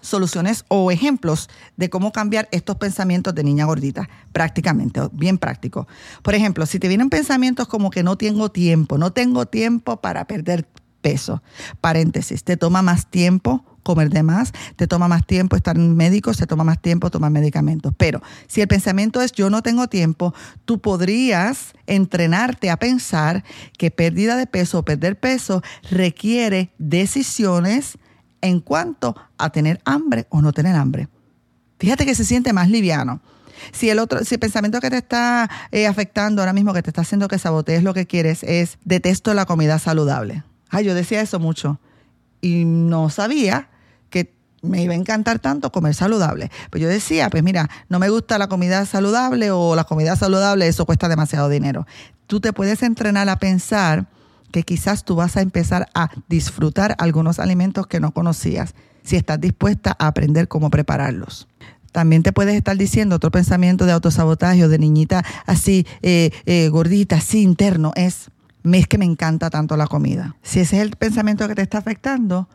soluciones 0.00 0.64
o 0.68 0.90
ejemplos 0.90 1.48
de 1.76 1.90
cómo 1.90 2.12
cambiar 2.12 2.48
estos 2.52 2.76
pensamientos 2.76 3.34
de 3.34 3.44
niña 3.44 3.64
gordita, 3.64 4.08
prácticamente, 4.32 5.00
bien 5.12 5.38
práctico. 5.38 5.86
Por 6.22 6.34
ejemplo, 6.34 6.66
si 6.66 6.78
te 6.78 6.88
vienen 6.88 7.10
pensamientos 7.10 7.68
como 7.68 7.90
que 7.90 8.02
no 8.02 8.16
tengo 8.16 8.50
tiempo, 8.50 8.98
no 8.98 9.12
tengo 9.12 9.46
tiempo 9.46 10.00
para 10.00 10.26
perder 10.26 10.66
peso, 11.00 11.42
paréntesis, 11.80 12.44
te 12.44 12.56
toma 12.56 12.82
más 12.82 13.10
tiempo 13.10 13.64
comer 13.82 14.10
de 14.10 14.22
más, 14.22 14.52
te 14.76 14.86
toma 14.86 15.08
más 15.08 15.26
tiempo 15.26 15.56
estar 15.56 15.76
en 15.76 15.96
médico, 15.96 16.34
se 16.34 16.46
toma 16.46 16.64
más 16.64 16.80
tiempo 16.80 17.10
tomar 17.10 17.30
medicamentos. 17.30 17.92
Pero 17.96 18.22
si 18.46 18.60
el 18.60 18.68
pensamiento 18.68 19.22
es 19.22 19.32
yo 19.32 19.50
no 19.50 19.62
tengo 19.62 19.88
tiempo, 19.88 20.34
tú 20.64 20.80
podrías 20.80 21.72
entrenarte 21.86 22.70
a 22.70 22.76
pensar 22.76 23.42
que 23.78 23.90
pérdida 23.90 24.36
de 24.36 24.46
peso 24.46 24.78
o 24.78 24.84
perder 24.84 25.18
peso 25.18 25.62
requiere 25.90 26.70
decisiones 26.78 27.98
en 28.40 28.60
cuanto 28.60 29.16
a 29.38 29.50
tener 29.50 29.80
hambre 29.84 30.26
o 30.30 30.40
no 30.42 30.52
tener 30.52 30.76
hambre. 30.76 31.08
Fíjate 31.78 32.04
que 32.04 32.14
se 32.14 32.24
siente 32.24 32.52
más 32.52 32.68
liviano. 32.68 33.20
Si 33.72 33.90
el 33.90 33.98
otro, 33.98 34.24
si 34.24 34.34
el 34.34 34.40
pensamiento 34.40 34.80
que 34.80 34.90
te 34.90 34.98
está 34.98 35.50
eh, 35.70 35.86
afectando 35.86 36.42
ahora 36.42 36.52
mismo, 36.52 36.72
que 36.72 36.82
te 36.82 36.90
está 36.90 37.02
haciendo 37.02 37.28
que 37.28 37.38
sabotees 37.38 37.82
lo 37.82 37.94
que 37.94 38.06
quieres, 38.06 38.42
es 38.42 38.78
detesto 38.84 39.34
la 39.34 39.46
comida 39.46 39.78
saludable. 39.78 40.44
Ay, 40.70 40.84
yo 40.84 40.94
decía 40.94 41.20
eso 41.20 41.38
mucho. 41.38 41.78
Y 42.40 42.64
no 42.64 43.10
sabía 43.10 43.68
que 44.08 44.34
me 44.62 44.82
iba 44.82 44.94
a 44.94 44.96
encantar 44.96 45.38
tanto 45.38 45.72
comer 45.72 45.94
saludable. 45.94 46.50
Pues 46.70 46.82
yo 46.82 46.88
decía, 46.88 47.28
pues 47.28 47.42
mira, 47.42 47.68
no 47.88 47.98
me 47.98 48.08
gusta 48.08 48.38
la 48.38 48.48
comida 48.48 48.86
saludable 48.86 49.50
o 49.50 49.74
la 49.76 49.84
comida 49.84 50.16
saludable, 50.16 50.66
eso 50.68 50.86
cuesta 50.86 51.08
demasiado 51.08 51.48
dinero. 51.48 51.86
Tú 52.26 52.40
te 52.40 52.52
puedes 52.52 52.82
entrenar 52.82 53.28
a 53.28 53.38
pensar 53.38 54.06
que 54.50 54.62
quizás 54.62 55.04
tú 55.04 55.16
vas 55.16 55.36
a 55.36 55.40
empezar 55.40 55.88
a 55.94 56.10
disfrutar 56.28 56.94
algunos 56.98 57.38
alimentos 57.38 57.86
que 57.86 58.00
no 58.00 58.12
conocías, 58.12 58.74
si 59.02 59.16
estás 59.16 59.40
dispuesta 59.40 59.96
a 59.98 60.08
aprender 60.08 60.48
cómo 60.48 60.70
prepararlos. 60.70 61.48
También 61.92 62.22
te 62.22 62.32
puedes 62.32 62.54
estar 62.54 62.76
diciendo 62.76 63.16
otro 63.16 63.30
pensamiento 63.30 63.84
de 63.84 63.92
autosabotaje 63.92 64.64
o 64.64 64.68
de 64.68 64.78
niñita 64.78 65.24
así 65.46 65.86
eh, 66.02 66.30
eh, 66.46 66.68
gordita, 66.68 67.16
así 67.16 67.42
interno, 67.42 67.92
es, 67.96 68.30
es 68.62 68.86
que 68.86 68.98
me 68.98 69.04
encanta 69.04 69.50
tanto 69.50 69.76
la 69.76 69.86
comida. 69.86 70.36
Si 70.42 70.60
ese 70.60 70.76
es 70.76 70.82
el 70.82 70.90
pensamiento 70.96 71.48
que 71.48 71.54
te 71.54 71.62
está 71.62 71.78
afectando, 71.78 72.48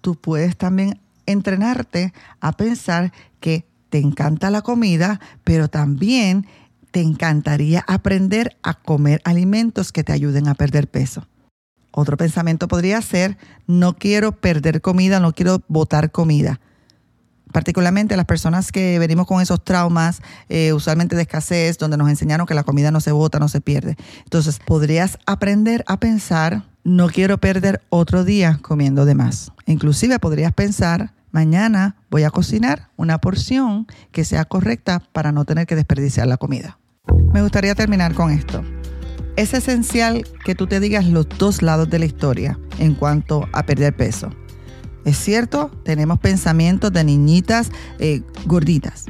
tú 0.00 0.16
puedes 0.16 0.56
también 0.56 1.00
entrenarte 1.26 2.12
a 2.40 2.52
pensar 2.52 3.12
que 3.38 3.64
te 3.90 3.98
encanta 3.98 4.50
la 4.50 4.62
comida, 4.62 5.20
pero 5.44 5.68
también 5.68 6.46
te 6.90 7.00
encantaría 7.00 7.84
aprender 7.86 8.56
a 8.62 8.74
comer 8.74 9.20
alimentos 9.24 9.92
que 9.92 10.02
te 10.02 10.12
ayuden 10.12 10.48
a 10.48 10.54
perder 10.54 10.88
peso. 10.88 11.26
Otro 11.92 12.16
pensamiento 12.16 12.68
podría 12.68 13.00
ser, 13.02 13.36
no 13.66 13.96
quiero 13.96 14.32
perder 14.32 14.80
comida, 14.80 15.20
no 15.20 15.32
quiero 15.32 15.62
botar 15.68 16.10
comida. 16.10 16.60
Particularmente 17.52 18.16
las 18.16 18.26
personas 18.26 18.70
que 18.70 18.98
venimos 18.98 19.26
con 19.26 19.40
esos 19.40 19.64
traumas, 19.64 20.22
eh, 20.48 20.72
usualmente 20.72 21.16
de 21.16 21.22
escasez, 21.22 21.78
donde 21.78 21.96
nos 21.96 22.08
enseñaron 22.08 22.46
que 22.46 22.54
la 22.54 22.62
comida 22.62 22.90
no 22.90 23.00
se 23.00 23.12
bota, 23.12 23.40
no 23.40 23.48
se 23.48 23.60
pierde. 23.60 23.96
Entonces, 24.22 24.60
podrías 24.64 25.18
aprender 25.26 25.84
a 25.88 25.98
pensar, 25.98 26.64
no 26.84 27.08
quiero 27.08 27.38
perder 27.38 27.82
otro 27.88 28.24
día 28.24 28.60
comiendo 28.62 29.04
de 29.04 29.14
más. 29.14 29.52
Inclusive 29.66 30.18
podrías 30.20 30.52
pensar, 30.52 31.12
mañana 31.32 31.96
voy 32.08 32.22
a 32.22 32.30
cocinar 32.30 32.90
una 32.96 33.18
porción 33.18 33.86
que 34.12 34.24
sea 34.24 34.44
correcta 34.44 35.02
para 35.12 35.32
no 35.32 35.44
tener 35.44 35.66
que 35.66 35.76
desperdiciar 35.76 36.28
la 36.28 36.36
comida. 36.36 36.78
Me 37.32 37.42
gustaría 37.42 37.74
terminar 37.74 38.14
con 38.14 38.30
esto. 38.30 38.62
Es 39.36 39.54
esencial 39.54 40.24
que 40.44 40.54
tú 40.54 40.66
te 40.66 40.80
digas 40.80 41.06
los 41.06 41.28
dos 41.28 41.62
lados 41.62 41.88
de 41.88 41.98
la 41.98 42.04
historia 42.04 42.58
en 42.78 42.94
cuanto 42.94 43.48
a 43.52 43.64
perder 43.64 43.94
peso. 43.96 44.30
Es 45.04 45.16
cierto, 45.16 45.70
tenemos 45.84 46.18
pensamientos 46.18 46.92
de 46.92 47.04
niñitas 47.04 47.70
eh, 47.98 48.22
gorditas. 48.44 49.06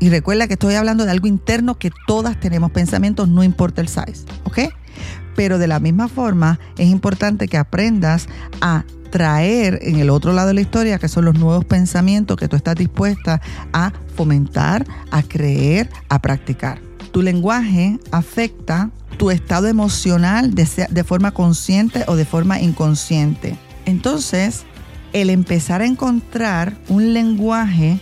Y 0.00 0.10
recuerda 0.10 0.46
que 0.46 0.54
estoy 0.54 0.74
hablando 0.74 1.04
de 1.04 1.10
algo 1.10 1.26
interno 1.26 1.78
que 1.78 1.90
todas 2.06 2.38
tenemos 2.38 2.70
pensamientos, 2.70 3.28
no 3.28 3.42
importa 3.42 3.80
el 3.80 3.88
size, 3.88 4.24
¿ok? 4.44 4.58
Pero 5.34 5.58
de 5.58 5.66
la 5.66 5.80
misma 5.80 6.08
forma 6.08 6.58
es 6.78 6.88
importante 6.88 7.48
que 7.48 7.58
aprendas 7.58 8.28
a 8.60 8.84
traer 9.10 9.80
en 9.82 9.96
el 9.96 10.10
otro 10.10 10.32
lado 10.32 10.48
de 10.48 10.54
la 10.54 10.60
historia, 10.60 10.98
que 10.98 11.08
son 11.08 11.24
los 11.24 11.38
nuevos 11.38 11.64
pensamientos 11.64 12.36
que 12.36 12.48
tú 12.48 12.56
estás 12.56 12.76
dispuesta 12.76 13.40
a 13.72 13.92
fomentar, 14.14 14.86
a 15.10 15.22
creer, 15.22 15.90
a 16.08 16.20
practicar. 16.20 16.80
Tu 17.10 17.22
lenguaje 17.22 17.98
afecta 18.12 18.90
tu 19.16 19.30
estado 19.30 19.66
emocional 19.66 20.54
de, 20.54 20.68
de 20.90 21.04
forma 21.04 21.32
consciente 21.32 22.04
o 22.06 22.16
de 22.16 22.24
forma 22.24 22.60
inconsciente. 22.60 23.56
Entonces, 23.86 24.64
el 25.12 25.30
empezar 25.30 25.80
a 25.80 25.86
encontrar 25.86 26.76
un 26.88 27.14
lenguaje 27.14 27.98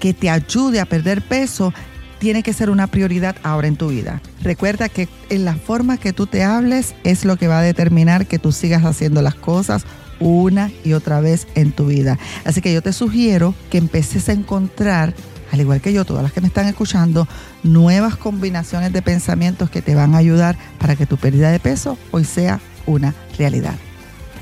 que 0.00 0.12
te 0.12 0.28
ayude 0.28 0.80
a 0.80 0.86
perder 0.86 1.22
peso 1.22 1.72
tiene 2.18 2.42
que 2.42 2.52
ser 2.52 2.70
una 2.70 2.86
prioridad 2.86 3.36
ahora 3.42 3.68
en 3.68 3.76
tu 3.76 3.88
vida. 3.88 4.20
Recuerda 4.42 4.88
que 4.88 5.08
en 5.30 5.44
la 5.44 5.54
forma 5.54 5.98
que 5.98 6.12
tú 6.12 6.26
te 6.26 6.42
hables 6.42 6.94
es 7.04 7.24
lo 7.24 7.36
que 7.36 7.48
va 7.48 7.58
a 7.58 7.62
determinar 7.62 8.26
que 8.26 8.38
tú 8.38 8.52
sigas 8.52 8.84
haciendo 8.84 9.22
las 9.22 9.34
cosas 9.34 9.84
una 10.20 10.70
y 10.84 10.92
otra 10.92 11.20
vez 11.20 11.46
en 11.54 11.72
tu 11.72 11.86
vida. 11.86 12.18
Así 12.44 12.60
que 12.60 12.72
yo 12.72 12.82
te 12.82 12.92
sugiero 12.92 13.54
que 13.70 13.78
empieces 13.78 14.28
a 14.28 14.32
encontrar, 14.32 15.14
al 15.54 15.60
igual 15.60 15.80
que 15.80 15.92
yo, 15.92 16.04
todas 16.04 16.22
las 16.22 16.32
que 16.32 16.40
me 16.40 16.48
están 16.48 16.66
escuchando, 16.66 17.26
nuevas 17.62 18.16
combinaciones 18.16 18.92
de 18.92 19.02
pensamientos 19.02 19.70
que 19.70 19.82
te 19.82 19.94
van 19.94 20.14
a 20.14 20.18
ayudar 20.18 20.56
para 20.78 20.96
que 20.96 21.06
tu 21.06 21.16
pérdida 21.16 21.50
de 21.50 21.60
peso 21.60 21.96
hoy 22.10 22.24
sea 22.24 22.60
una 22.86 23.14
realidad. 23.38 23.74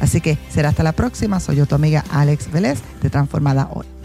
Así 0.00 0.20
que 0.20 0.38
será 0.48 0.70
hasta 0.70 0.82
la 0.82 0.92
próxima. 0.92 1.38
Soy 1.38 1.56
yo 1.56 1.66
tu 1.66 1.74
amiga 1.74 2.04
Alex 2.10 2.50
Vélez 2.50 2.80
de 3.02 3.10
Transformada 3.10 3.68
Hoy. 3.72 4.01